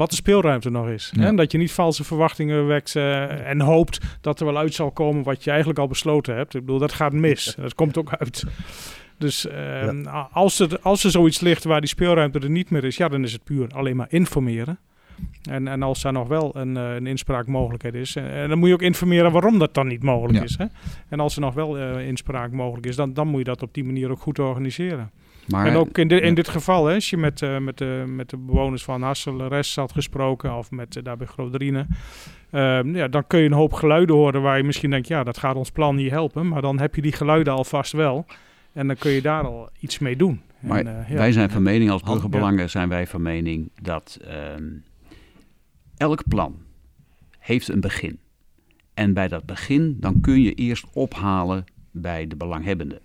[0.01, 1.12] wat de speelruimte nog is.
[1.18, 4.90] En dat je niet valse verwachtingen wekt uh, en hoopt dat er wel uit zal
[4.90, 6.55] komen wat je eigenlijk al besloten hebt.
[6.55, 7.55] Ik bedoel, dat gaat mis.
[7.61, 8.44] Dat komt ook uit.
[9.18, 12.96] Dus uh, als, er, als er zoiets ligt waar die speelruimte er niet meer is,
[12.96, 14.78] ja, dan is het puur alleen maar informeren.
[15.51, 18.68] En, en als daar nog wel een, uh, een inspraakmogelijkheid is, en eh, dan moet
[18.68, 20.44] je ook informeren waarom dat dan niet mogelijk ja.
[20.44, 20.57] is.
[20.59, 20.64] Hè?
[21.09, 23.74] En als er nog wel uh, inspraak mogelijk is, dan, dan moet je dat op
[23.74, 25.11] die manier ook goed organiseren.
[25.51, 28.05] Maar, en ook in, de, in dit geval, hè, als je met, uh, met, de,
[28.07, 31.86] met de bewoners van Hassel Rest had gesproken, of met uh, daar bij Groderine,
[32.51, 35.38] uh, ja, dan kun je een hoop geluiden horen waar je misschien denkt, ja, dat
[35.38, 36.48] gaat ons plan niet helpen.
[36.48, 38.26] Maar dan heb je die geluiden alvast wel.
[38.72, 40.40] En dan kun je daar al iets mee doen.
[40.61, 41.14] Maar en, ja.
[41.14, 44.68] wij zijn van mening, als burgerbelangen zijn wij van mening dat ehm,
[45.96, 46.57] elk plan
[47.38, 48.18] heeft een begin.
[48.94, 53.01] En bij dat begin, dan kun je eerst ophalen bij de belanghebbenden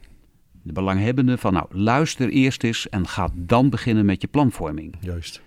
[0.65, 4.95] de belanghebbenden van nou luister eerst eens en ga dan beginnen met je planvorming.
[4.99, 5.41] Juist.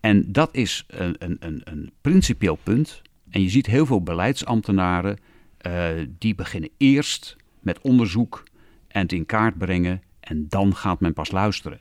[0.00, 3.02] En dat is een, een, een, een principieel punt.
[3.30, 5.18] En je ziet heel veel beleidsambtenaren
[5.66, 5.88] uh,
[6.18, 8.42] die beginnen eerst met onderzoek
[8.88, 11.78] en het in kaart brengen en dan gaat men pas luisteren.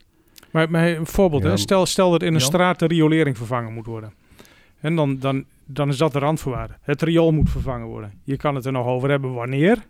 [0.52, 1.50] Maar, maar een voorbeeld, ja.
[1.50, 1.58] hè?
[1.58, 4.14] Stel, stel dat in een straat de riolering vervangen moet worden.
[4.80, 6.78] En dan, dan, dan is dat de randvoorwaarde.
[6.82, 8.14] Het riool moet vervangen worden.
[8.24, 9.86] Je kan het er nog over hebben wanneer.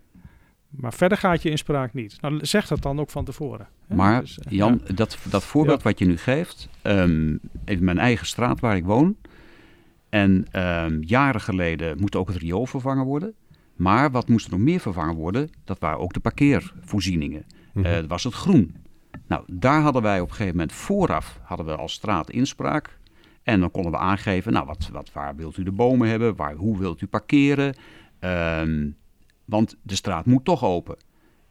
[0.69, 2.21] Maar verder gaat je inspraak niet.
[2.21, 3.67] Nou, zeg dat dan ook van tevoren.
[3.87, 3.95] Hè?
[3.95, 4.93] Maar dus, uh, Jan, ja.
[4.93, 5.89] dat, dat voorbeeld ja.
[5.89, 9.15] wat je nu geeft, um, even mijn eigen straat waar ik woon.
[10.09, 13.33] En um, jaren geleden moet ook het riool vervangen worden.
[13.75, 15.49] Maar wat moest er nog meer vervangen worden?
[15.63, 17.45] Dat waren ook de parkeervoorzieningen.
[17.73, 18.75] Eh, dat was het groen.
[19.27, 22.97] Nou, daar hadden wij op een gegeven moment vooraf hadden we als straat inspraak.
[23.43, 26.35] En dan konden we aangeven, nou, wat, wat, waar wilt u de bomen hebben?
[26.35, 27.75] Waar, hoe wilt u parkeren?
[28.19, 28.89] Ehm,
[29.47, 30.97] want de straat moet toch open.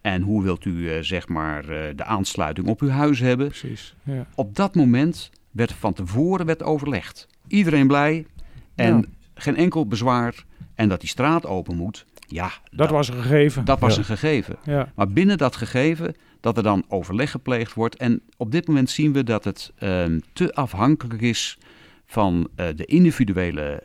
[0.01, 3.47] En hoe wilt u, eh, zeg maar, eh, de aansluiting op uw huis hebben?
[3.49, 3.95] Precies.
[4.03, 4.27] Ja.
[4.35, 7.29] Op dat moment werd van tevoren werd overlegd.
[7.47, 8.27] Iedereen blij
[8.75, 9.03] en Ja.
[9.35, 10.45] geen enkel bezwaar.
[10.75, 13.65] En dat die straat open moet, ja, Dat was een gegeven.
[13.65, 13.99] dat was Ja.
[13.99, 14.57] een gegeven.
[14.95, 17.97] Maar binnen dat gegeven, dat er dan overleg gepleegd wordt.
[17.97, 21.59] En op dit moment zien we dat het ehm, te afhankelijk is
[22.07, 23.83] van eh, de individuele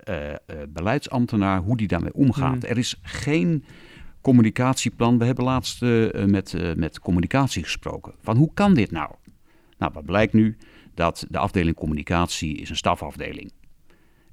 [0.70, 2.55] beleidsambtenaar, hoe die daarmee omgaat.
[2.55, 2.62] Mm.
[2.70, 3.64] Er is geen
[4.22, 5.17] communicatieplan.
[5.17, 8.13] We hebben laatst eh, eh, met, eh, met communicatie gesproken.
[8.22, 9.11] Van hoe kan dit nou?
[9.78, 10.57] Nou, wat blijkt nu?
[10.93, 13.51] Dat de afdeling communicatie is een stafafdeling.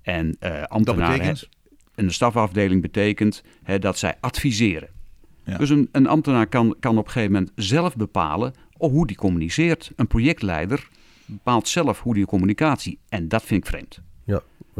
[0.02, 1.18] En Dat ambtenaren...
[1.18, 1.48] betekent?
[1.94, 4.88] En de stafafdeling betekent hè, dat zij adviseren.
[5.44, 5.56] Ja.
[5.56, 9.16] Dus een, een ambtenaar kan, kan op een gegeven moment zelf bepalen oh, hoe die
[9.16, 9.92] communiceert.
[9.96, 10.88] Een projectleider
[11.26, 12.98] bepaalt zelf hoe die communicatie.
[13.08, 14.00] En dat vind ik vreemd.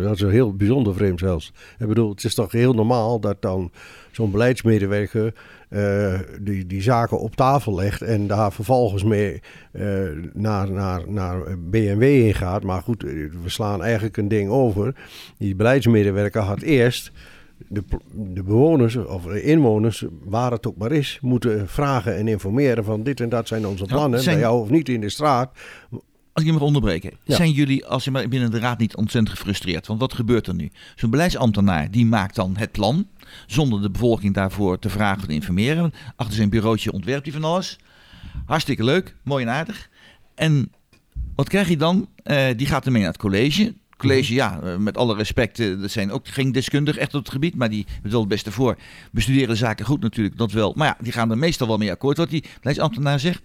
[0.02, 1.52] Ja, dat is heel bijzonder vreemd zelfs.
[1.78, 3.70] Ik bedoel, het is toch heel normaal dat dan
[4.10, 5.34] zo'n beleidsmedewerker
[5.68, 9.40] eh, die, die zaken op tafel legt en daar vervolgens mee
[9.72, 9.86] eh,
[10.32, 12.62] naar, naar, naar BMW in gaat.
[12.62, 13.10] Maar goed, eh,
[13.42, 14.94] we slaan eigenlijk een ding over.
[15.38, 17.12] Die beleidsmedewerker had eerst
[17.68, 17.82] de,
[18.14, 23.02] de bewoners of de inwoners, waar het ook maar is, moeten vragen en informeren van
[23.02, 24.20] dit en dat zijn onze Ja, plannen.
[24.20, 25.50] zijn- Bij jou of niet in de straat.
[26.38, 27.36] Als ik je mag onderbreken, Ja.
[27.36, 29.86] zijn jullie als je maar binnen de raad niet ontzettend gefrustreerd?
[29.86, 30.70] Want wat gebeurt er nu?
[30.96, 33.06] Zo'n beleidsambtenaar die maakt dan het plan,
[33.46, 35.92] zonder de bevolking daarvoor te vragen of te informeren.
[36.16, 37.78] Achter zijn bureautje ontwerpt hij van alles.
[38.46, 39.88] Hartstikke leuk, mooi en aardig.
[40.34, 40.72] En
[41.34, 42.08] wat krijg je dan?
[42.22, 43.74] Eh, die gaat ermee naar het college.
[43.98, 47.32] College, ja, eh, met alle respect, eh, dat zijn ook geen deskundigen echt op het
[47.32, 48.76] gebied, maar die hebben wel het beste voor.
[49.12, 50.72] Bestuderen de zaken goed natuurlijk, dat wel.
[50.76, 53.42] Maar ja, die gaan er meestal wel mee akkoord wat die beleidsambtenaar zegt.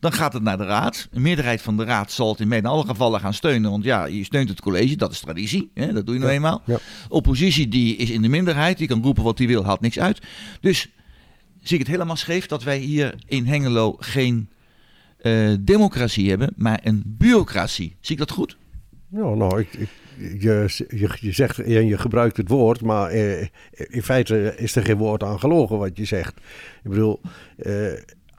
[0.00, 1.08] Dan gaat het naar de raad.
[1.10, 3.70] Een meerderheid van de raad zal het in bijna alle gevallen gaan steunen.
[3.70, 5.70] Want ja, je steunt het college, dat is traditie.
[5.74, 5.92] Hè?
[5.92, 6.62] Dat doe je nou Ja, eenmaal.
[6.66, 6.78] ja.
[7.08, 10.20] Oppositie die is in de minderheid, die kan roepen wat hij wil, haalt niks uit.
[10.60, 10.88] Dus
[11.62, 14.48] zie ik het helemaal scheef dat wij hier in Hengelo geen
[15.18, 17.96] eh, democratie hebben, maar een bureaucratie.
[18.00, 18.56] Zie ik dat goed?
[19.16, 19.88] Nou, nou ik, ik-
[20.42, 23.40] je, je, je zegt en je gebruikt het woord, maar eh,
[23.70, 26.34] in feite is er geen woord aan gelogen wat je zegt.
[26.84, 27.20] Ik bedoel,
[27.56, 27.72] eh,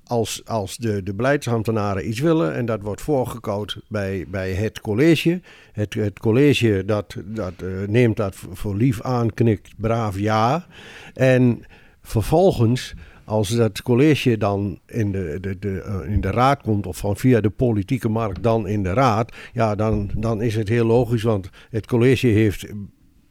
[0.03, 5.41] als, als de, de beleidsambtenaren iets willen en dat wordt voorgekoud bij, bij het college.
[5.71, 10.65] Het, het college dat, dat eh, neemt dat voor lief aan, knikt braaf ja.
[11.13, 11.63] En
[12.01, 12.93] vervolgens,
[13.27, 17.17] als dat college dan in de, de, de, eh, in de raad komt, of van
[17.17, 21.23] via de politieke markt dan in de raad, ja, dan, dan is het heel logisch,
[21.23, 22.65] want het college heeft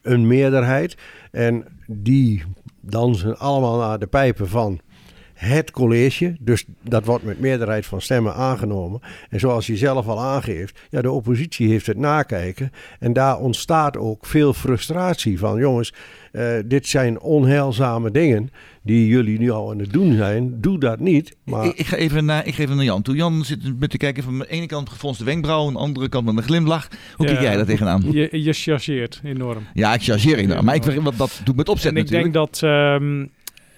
[0.03, 0.97] een meerderheid
[1.31, 2.43] en die
[2.81, 4.81] dansen allemaal naar de pijpen van
[5.37, 6.37] het college.
[6.41, 9.01] Dus dat wordt met meerderheid van stemmen aangenomen.
[9.31, 12.73] En zoals je zelf al aangeeft, ja, de oppositie heeft het nakijken.
[12.99, 15.59] En daar ontstaat ook veel frustratie van.
[15.59, 15.95] Jongens,
[16.33, 18.51] eh, dit zijn onheilzame dingen
[18.87, 20.61] die jullie nu al aan het doen zijn.
[20.61, 21.37] Doe dat niet.
[21.45, 23.15] Maar Ik, ik ga even naar, ik ga even naar Jan toe.
[23.15, 26.25] Jan zit met te kijken van de ene kant gefronste wenkbrauw, aan de andere kant
[26.25, 26.89] met een glimlach.
[27.17, 28.03] Hoe kijk jij daar tegenaan?
[28.11, 29.63] Je, je chargeert enorm.
[29.75, 30.65] Ja, ik chargeer enorm.
[30.65, 32.33] Maar ik, wat dat doe ik met opzet en ik natuurlijk.
[32.33, 33.27] denk dat, ehm,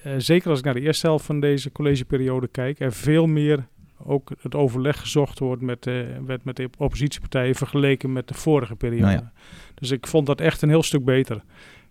[0.03, 3.67] eh, zeker als ik naar de eerste helft van deze collegeperiode kijk, er veel meer
[4.05, 5.95] ook het overleg gezocht wordt met, eh,
[6.27, 9.03] met, met de oppositiepartijen vergeleken met de vorige periode.
[9.03, 9.33] Nou ja.
[9.75, 11.43] Dus ik vond dat echt een heel stuk beter.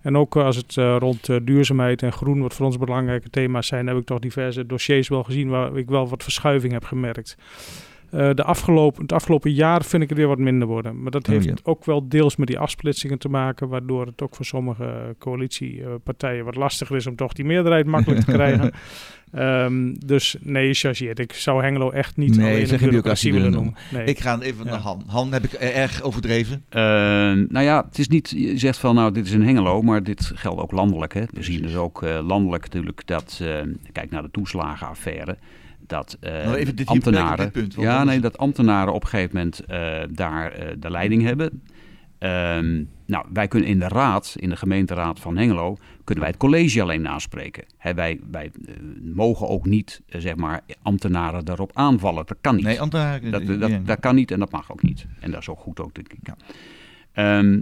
[0.01, 3.67] En ook als het eh, rond eh, duurzaamheid en groen, wat voor ons belangrijke thema's
[3.67, 7.37] zijn, heb ik toch diverse dossiers wel gezien waar ik wel wat verschuiving heb gemerkt.
[8.11, 11.01] Eh, de afgelopen, het afgelopen jaar vind ik het weer wat minder worden.
[11.01, 11.53] Maar dat Oh, heeft ja.
[11.63, 16.55] ook wel deels met die afsplitsingen te maken, waardoor het ook voor sommige coalitiepartijen wat
[16.55, 18.71] lastiger is om toch die meerderheid makkelijk te krijgen.
[19.31, 21.19] Ehm, dus nee, je chargeert.
[21.19, 23.75] Ik zou Hengelo echt niet Nee, alleen zeg een bureaucratie willen noemen.
[23.91, 24.03] Nee.
[24.05, 24.71] Ik ga even Ja.
[24.71, 25.03] naar Han.
[25.07, 26.63] Han, heb ik erg overdreven?
[26.69, 26.81] Eh,
[27.49, 30.31] nou ja, het is niet, je zegt van nou dit is een Hengelo, maar dit
[30.35, 31.13] geldt ook landelijk.
[31.13, 31.23] Hè.
[31.31, 33.55] We zien dus ook eh, landelijk natuurlijk dat, eh,
[33.91, 35.37] kijk naar de toeslagenaffaire,
[35.87, 39.59] dat eh, even dit ambtenaren, dit punt, ja nee, dat ambtenaren op een gegeven moment
[39.59, 41.61] eh, daar eh, de leiding hebben.
[42.17, 46.41] Ehm, nou, wij kunnen in de raad, in de gemeenteraad van Hengelo, kunnen wij het
[46.41, 47.63] college alleen naspreken.
[47.95, 48.51] Wij wij
[49.01, 52.25] mogen ook niet, zeg maar, ambtenaren daarop aanvallen.
[52.25, 52.65] Dat kan niet.
[52.65, 53.31] Nee, ambtenaren.
[53.31, 55.05] Dat, dat, dat kan niet en dat mag ook niet.
[55.19, 56.19] En dat is ook goed ook, denk ik.
[56.23, 56.35] Ja.
[57.11, 57.61] Ehm,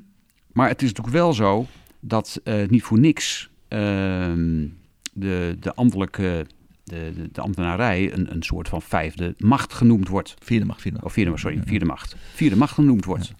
[0.52, 1.66] maar het is natuurlijk wel zo
[2.00, 4.68] dat niet voor niks ehm,
[5.14, 6.46] de, de ambtelijke,
[6.86, 10.36] de, de, de ambtenarij een, een soort van vijfde macht genoemd wordt.
[10.40, 11.06] Vierde mag, vierde mag.
[11.06, 12.16] Of vierde, sorry, vierde macht.
[12.34, 13.34] Vierde macht genoemd wordt.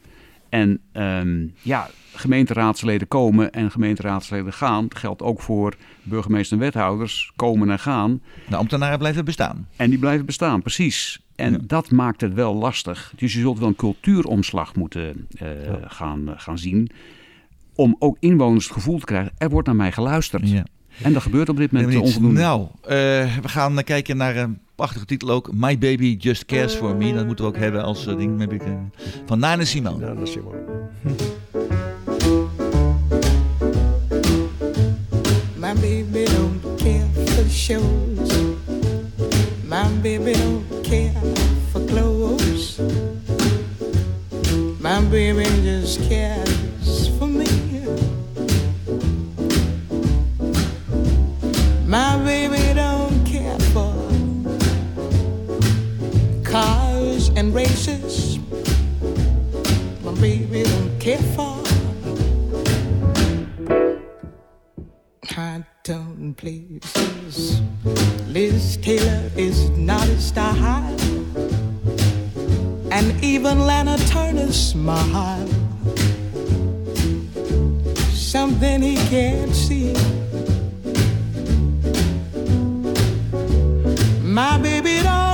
[0.50, 4.88] En um, ja, gemeenteraadsleden komen en gemeenteraadsleden gaan.
[4.88, 8.22] Dat geldt ook voor burgemeester en wethouders, komen en gaan.
[8.50, 9.68] De ambtenaren blijven bestaan.
[9.76, 11.22] En die blijven bestaan, precies.
[11.36, 13.14] En dat maakt het wel lastig.
[13.16, 15.50] Dus je zult wel een cultuuromslag moeten uh,
[15.86, 16.90] gaan, gaan zien.
[17.76, 20.50] Om ook inwoners het gevoel te krijgen, er wordt naar mij geluisterd.
[20.50, 20.66] Ja.
[21.02, 22.40] En dat gebeurt op dit moment onvoldoende.
[22.42, 22.88] Nou, uh,
[23.42, 25.50] we gaan kijken naar een prachtige titel ook.
[25.54, 27.14] My Baby Just Cares For Me.
[27.14, 28.52] Dat moeten we ook hebben als uh, ding.
[28.52, 28.60] Uh,
[29.26, 30.06] van Nana Simone.
[30.06, 30.58] Nana Simone.
[35.66, 38.44] My baby don't care for shows.
[39.64, 41.12] My baby don't care
[41.72, 42.80] for clothes.
[44.80, 46.65] My baby just cares
[51.96, 53.96] My baby don't care for
[56.44, 58.38] cars and races.
[60.04, 61.56] My baby don't care for
[65.30, 67.62] high tone places.
[68.28, 71.00] Liz Taylor is not a style,
[72.92, 75.48] and even Lana Turner's smile.
[78.12, 79.96] Something he can't see.
[84.36, 85.25] My baby don't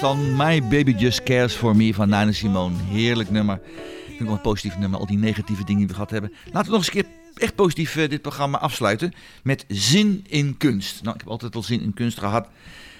[0.00, 2.74] dan My Baby Just Cares For Me van Nina Simone.
[2.88, 3.60] Heerlijk nummer.
[4.06, 6.32] Ik vind wel een positief nummer, al die negatieve dingen die we gehad hebben.
[6.44, 10.56] Laten we nog eens een keer echt positief uh, dit programma afsluiten met zin in
[10.56, 11.02] kunst.
[11.02, 12.48] Nou, ik heb altijd wel zin in kunst gehad.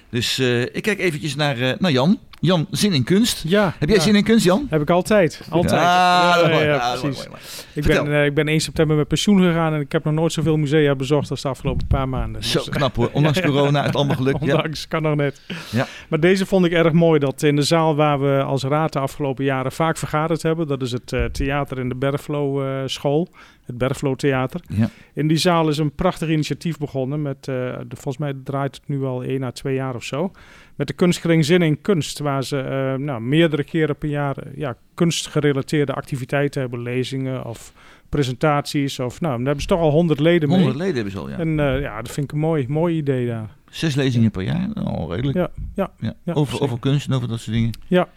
[0.09, 2.19] Dus uh, ik kijk eventjes naar, uh, naar Jan.
[2.41, 3.43] Jan, zin in kunst.
[3.49, 3.75] Ja.
[3.79, 4.05] Heb jij ja.
[4.05, 4.67] zin in kunst, Jan?
[4.71, 5.43] Heb ik altijd.
[5.51, 5.81] Altijd.
[5.81, 7.17] Ah, ja, mooi, ja, precies.
[7.17, 7.41] mooi, mooi.
[7.73, 8.05] Ik Vertel.
[8.05, 10.57] ben, uh, ik ben 1 september met pensioen gegaan en ik heb nog nooit zoveel
[10.57, 12.45] musea bezocht als de afgelopen paar maanden.
[12.45, 13.11] Zo knap hoor.
[13.13, 14.41] Ondanks corona, het allemaal gelukt.
[14.41, 15.41] Ondanks, kan nog net.
[15.71, 15.87] Ja.
[16.09, 17.19] Maar deze vond ik erg mooi.
[17.19, 20.67] Dat in de zaal waar we als raad de afgelopen jaren vaak vergaderd hebben.
[20.67, 23.29] Dat is het uh, theater in de Bergflo uh, school.
[23.67, 24.61] Het Bergflo Theater.
[24.69, 24.91] Ja.
[25.15, 27.23] In die zaal is een prachtig initiatief begonnen.
[27.23, 30.33] Met, uh, de, volgens mij draait het nu al één à twee jaar of zo.
[30.81, 32.19] Met de kunstkring Zin in Kunst.
[32.19, 36.83] Waar ze uh, nou, meerdere keren per jaar ja, kunstgerelateerde activiteiten hebben.
[36.83, 37.73] Lezingen of
[38.09, 38.99] presentaties.
[38.99, 40.59] Of, nou, daar hebben ze toch al honderd leden mee.
[40.59, 41.39] 100 leden hebben ze al, ja.
[41.39, 43.51] En uh, ja, dat vind ik een mooi, mooi idee daar.
[43.71, 45.39] Zes lezingen per jaar, al redelijk.
[45.39, 46.15] Ja, ja, ja.
[46.25, 47.71] ja over, over kunst en over dat soort dingen.
[47.87, 48.09] Ja,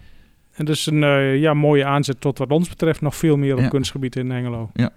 [0.54, 3.62] en dus een uh, ja, mooie aanzet tot wat ons betreft nog veel meer op
[3.62, 3.68] ja.
[3.68, 4.70] kunstgebied in Hengelo.
[4.74, 4.92] Ja.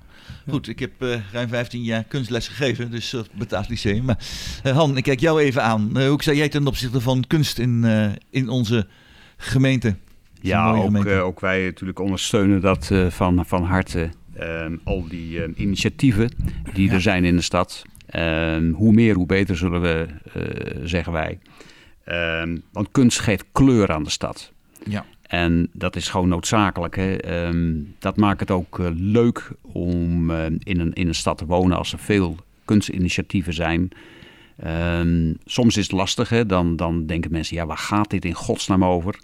[0.48, 4.04] Goed, ik heb uh, ruim 15 jaar kunstles gegeven, dus uh, betaald lyceum.
[4.04, 4.18] Maar
[4.66, 6.06] uh, Han, ik kijk jou even aan.
[6.06, 7.84] hoe zei jij ten opzichte van kunst in,
[8.30, 8.86] in onze
[9.36, 9.96] gemeente?
[10.40, 11.10] Ja, ook, gemeente.
[11.10, 14.10] ook, wij natuurlijk ondersteunen dat van, van harte.
[14.34, 16.30] Ehm, al die ehm, initiatieven
[16.72, 16.94] die ja.
[16.94, 17.84] er zijn in de stad.
[18.06, 20.06] Ehm, hoe meer, hoe beter, zullen we
[20.84, 21.38] zeggen wij.
[22.72, 24.52] want kunst geeft kleur aan de stad.
[24.84, 25.04] Ja.
[25.26, 26.96] En dat is gewoon noodzakelijk.
[26.96, 27.46] Hè?
[27.46, 31.46] Um, dat maakt het ook uh, leuk om uh, in, een, in een stad te
[31.46, 33.90] wonen als er veel kunstinitiatieven zijn.
[34.66, 36.46] Um, soms is het lastig, hè?
[36.46, 39.18] Dan, dan denken mensen, ja, waar gaat dit in godsnaam over?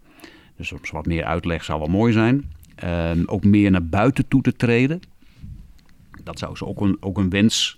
[0.56, 2.52] Dus soms wat meer uitleg zou wel mooi zijn.
[2.84, 5.00] Um, ook meer naar buiten toe te treden.
[6.24, 7.76] Dat zou ze ook een, ook een wens.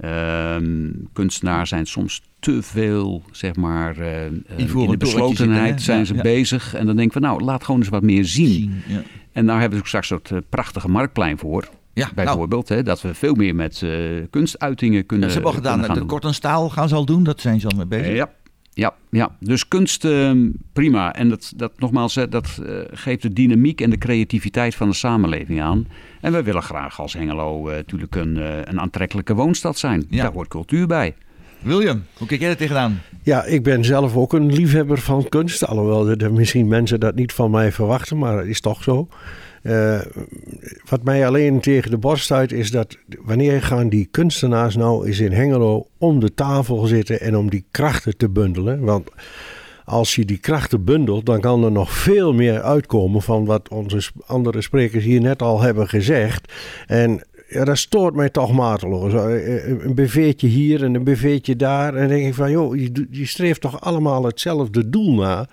[0.00, 4.24] Ehm kunstenaars zijn soms te veel, zeg maar, uh,
[4.56, 6.74] in de beslotenheid zijn ze bezig.
[6.74, 8.48] En dan denken we, nou, laat gewoon eens wat meer zien.
[8.52, 9.02] zien ja.
[9.32, 11.68] En daar hebben we straks een soort prachtige marktplein voor.
[11.92, 12.80] Ja, bijvoorbeeld, nou.
[12.80, 15.28] hè, dat we veel meer met uh, kunstuitingen kunnen.
[15.28, 17.76] Ja, ze hebben al gedaan, de Kortenstaal gaan ze al doen, dat zijn ze al
[17.76, 18.14] mee bezig.
[18.14, 18.30] ja,
[18.76, 21.14] ja, ja, dus kunst uh, prima.
[21.14, 25.62] En dat, dat nogmaals, dat uh, geeft de dynamiek en de creativiteit van de samenleving
[25.62, 25.86] aan.
[26.20, 28.36] En we willen graag als Hengelo uh, natuurlijk een,
[28.70, 30.06] een aantrekkelijke woonstad zijn.
[30.08, 30.22] Ja.
[30.22, 31.14] Daar hoort cultuur bij.
[31.58, 33.00] William, hoe kijk jij er tegenaan?
[33.22, 35.66] Ja, ik ben zelf ook een liefhebber van kunst.
[35.66, 39.08] Alhoewel er misschien mensen dat niet van mij verwachten, maar dat is toch zo.
[39.66, 40.00] Uh,
[40.88, 45.20] wat mij alleen tegen de borst stuit is dat wanneer gaan die kunstenaars nou eens
[45.20, 48.80] in Hengelo om de tafel zitten en om die krachten te bundelen?
[48.80, 49.10] Want
[49.84, 54.10] als je die krachten bundelt, dan kan er nog veel meer uitkomen van wat onze
[54.26, 56.52] andere sprekers hier net al hebben gezegd.
[56.86, 59.12] En ja, dat stoort mij toch mateloos.
[59.12, 61.94] Eh, een BV'tje hier en een BV'tje daar.
[61.94, 65.46] En dan denk ik van, joh, je, je streeft toch allemaal hetzelfde doel na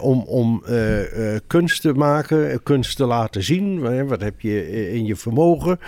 [0.00, 4.06] om om uh, uh, kunst te maken, kunst te laten zien.
[4.06, 5.78] wat heb je in je vermogen?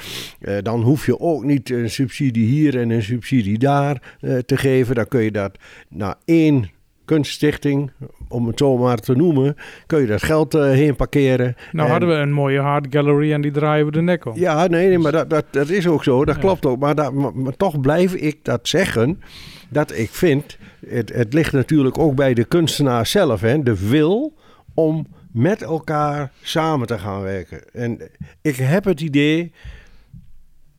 [0.62, 4.94] Dan hoef je ook niet een subsidie hier en een subsidie daar te geven.
[4.94, 6.70] Dan kun je dat naar één
[7.08, 7.90] kunststichting,
[8.28, 9.56] om het zo maar te noemen,
[9.86, 11.56] kun je dat geld uh, heen parkeren.
[11.72, 14.32] Nou hadden we een mooie art gallery en die draaien we de nek om.
[14.36, 16.78] Ja, nee, nee maar dat, dat, dat is ook zo, dat klopt ook.
[16.78, 19.22] Maar, dat, maar, toch blijf ik dat zeggen,
[19.68, 24.34] dat ik vind, het, het ligt natuurlijk ook bij de kunstenaar zelf, hè, de wil
[24.74, 27.72] om met elkaar samen te gaan werken.
[27.72, 28.00] En
[28.42, 29.52] ik heb het idee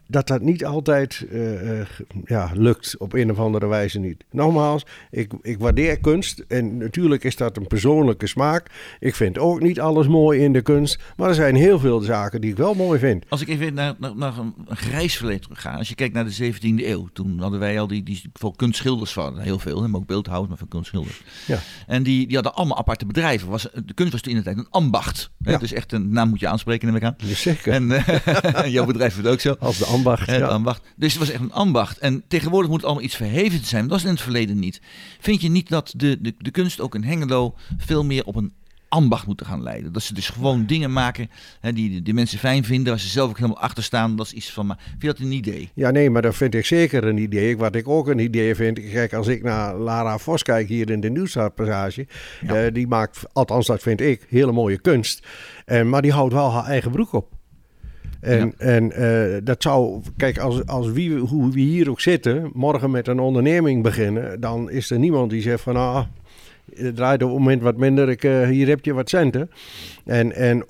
[0.09, 1.81] dat dat niet altijd uh,
[2.25, 4.23] ja, lukt op een of andere wijze niet.
[4.31, 8.67] Nogmaals, ik, ik waardeer kunst en natuurlijk is dat een persoonlijke smaak.
[8.99, 12.41] Ik vind ook niet alles mooi in de kunst, maar er zijn heel veel zaken
[12.41, 13.25] die ik wel mooi vind.
[13.29, 16.53] Als ik even naar, naar, naar een, grijs verleden ga, als je kijkt naar de
[16.53, 20.07] 17e eeuw, toen hadden wij al die, die voor kunstschilders van, heel veel, maar ook
[20.07, 21.21] beeldhouwers, maar van kunstschilders.
[21.47, 21.59] Ja.
[21.87, 23.49] En die, die hadden allemaal aparte bedrijven.
[23.49, 25.31] Was, de kunst was toen in de tijd een ambacht.
[25.37, 25.57] Ja.
[25.57, 27.15] Dus echt een naam moet je aanspreken, neem ik aan.
[27.19, 27.73] zeker.
[27.73, 29.55] En uh, jouw bedrijf is ook zo.
[29.59, 29.98] Als de ambacht.
[30.25, 30.47] Ja.
[30.47, 30.81] ambacht.
[30.95, 31.97] Dus het was echt een ambacht.
[31.97, 33.81] En tegenwoordig moet het allemaal iets verheven zijn.
[33.81, 34.81] Dat was in het verleden niet.
[35.19, 38.53] Vind je niet dat de, de, de kunst ook in Hengelo veel meer op een
[38.89, 39.93] ambacht moeten gaan leiden.
[39.93, 41.29] Dat ze dus gewoon dingen maken
[41.59, 44.15] hè, die de mensen fijn vinden, waar ze zelf ook helemaal achter staan.
[44.15, 45.69] Dat is iets van, maar vind je dat een idee?
[45.73, 47.57] Ja, nee, maar dat vind ik zeker een idee.
[47.57, 50.99] Wat ik ook een idee vind, kijk, als ik naar Lara Vos kijk hier in
[50.99, 52.07] de Nieuwstadpassage,
[52.41, 52.65] ja.
[52.65, 55.27] uh, die maakt, althans dat vind ik, hele mooie kunst.
[55.65, 57.38] En, maar die houdt wel haar eigen broek op.
[58.21, 58.65] En, ja.
[58.65, 63.07] en uh, dat zou, kijk, als, als wie, hoe we hier ook zitten, morgen met
[63.07, 66.05] een onderneming beginnen, dan is er niemand die zegt van, ah,
[66.75, 69.49] het draait op het moment wat minder, ik, uh, hier heb je wat centen.
[70.05, 70.65] En, en,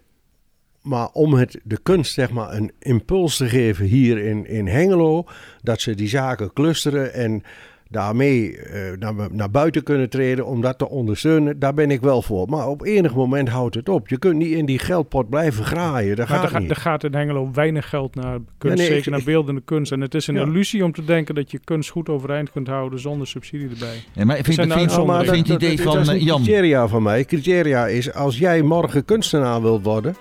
[0.81, 5.25] maar om het, de kunst, zeg maar, een impuls te geven hier in, in Hengelo,
[5.61, 7.43] dat ze die zaken clusteren en
[7.89, 12.21] daarmee uh, naar, naar, buiten kunnen treden om dat te ondersteunen, daar ben ik wel
[12.21, 12.47] voor.
[12.49, 14.07] Maar op enig moment houdt het op.
[14.07, 16.15] Je kunt niet in die geldpot blijven graaien.
[16.15, 16.69] Dat gaat er, niet.
[16.69, 19.91] er gaat in Hengelo weinig geld naar kunst, nee, zeker ik, naar beeldende kunst.
[19.91, 20.41] En het is een ja.
[20.41, 24.03] illusie om te denken dat je kunst goed overeind kunt houden zonder subsidie erbij.
[24.13, 26.41] Ja, maar ik vind, vind, vind, nou, vind het idee van dat Jan.
[26.41, 27.25] criteria van mij.
[27.25, 30.15] Criteria is als jij morgen kunstenaar wilt worden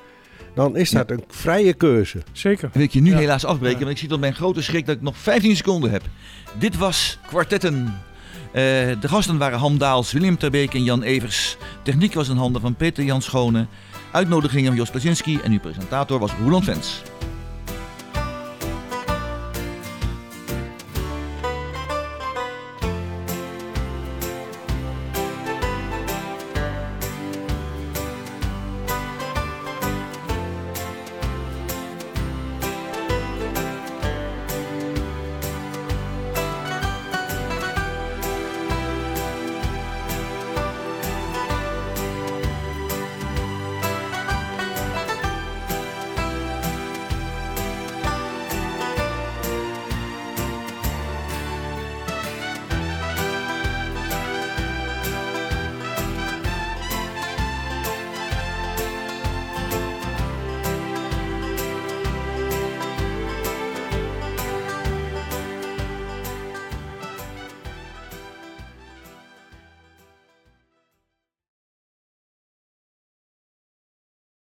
[0.59, 2.19] dan is dat een vrije keuze.
[2.33, 2.71] Zeker.
[2.73, 3.17] Wil ik je nu ja.
[3.17, 3.85] helaas afbreken, ja.
[3.85, 6.03] want ik zie tot mijn grote schrik dat ik nog 15 seconden heb.
[6.55, 7.85] Dit was Kwartetten.
[7.85, 8.63] Uh,
[9.01, 11.57] de gasten waren Han Daals, Willem Terbeek en Jan Evers.
[11.83, 13.67] Techniek was in handen van Peter Jan Schone.
[14.13, 17.03] Uitnodigingen van Jos Plazinski en uw presentator was Roland Vens.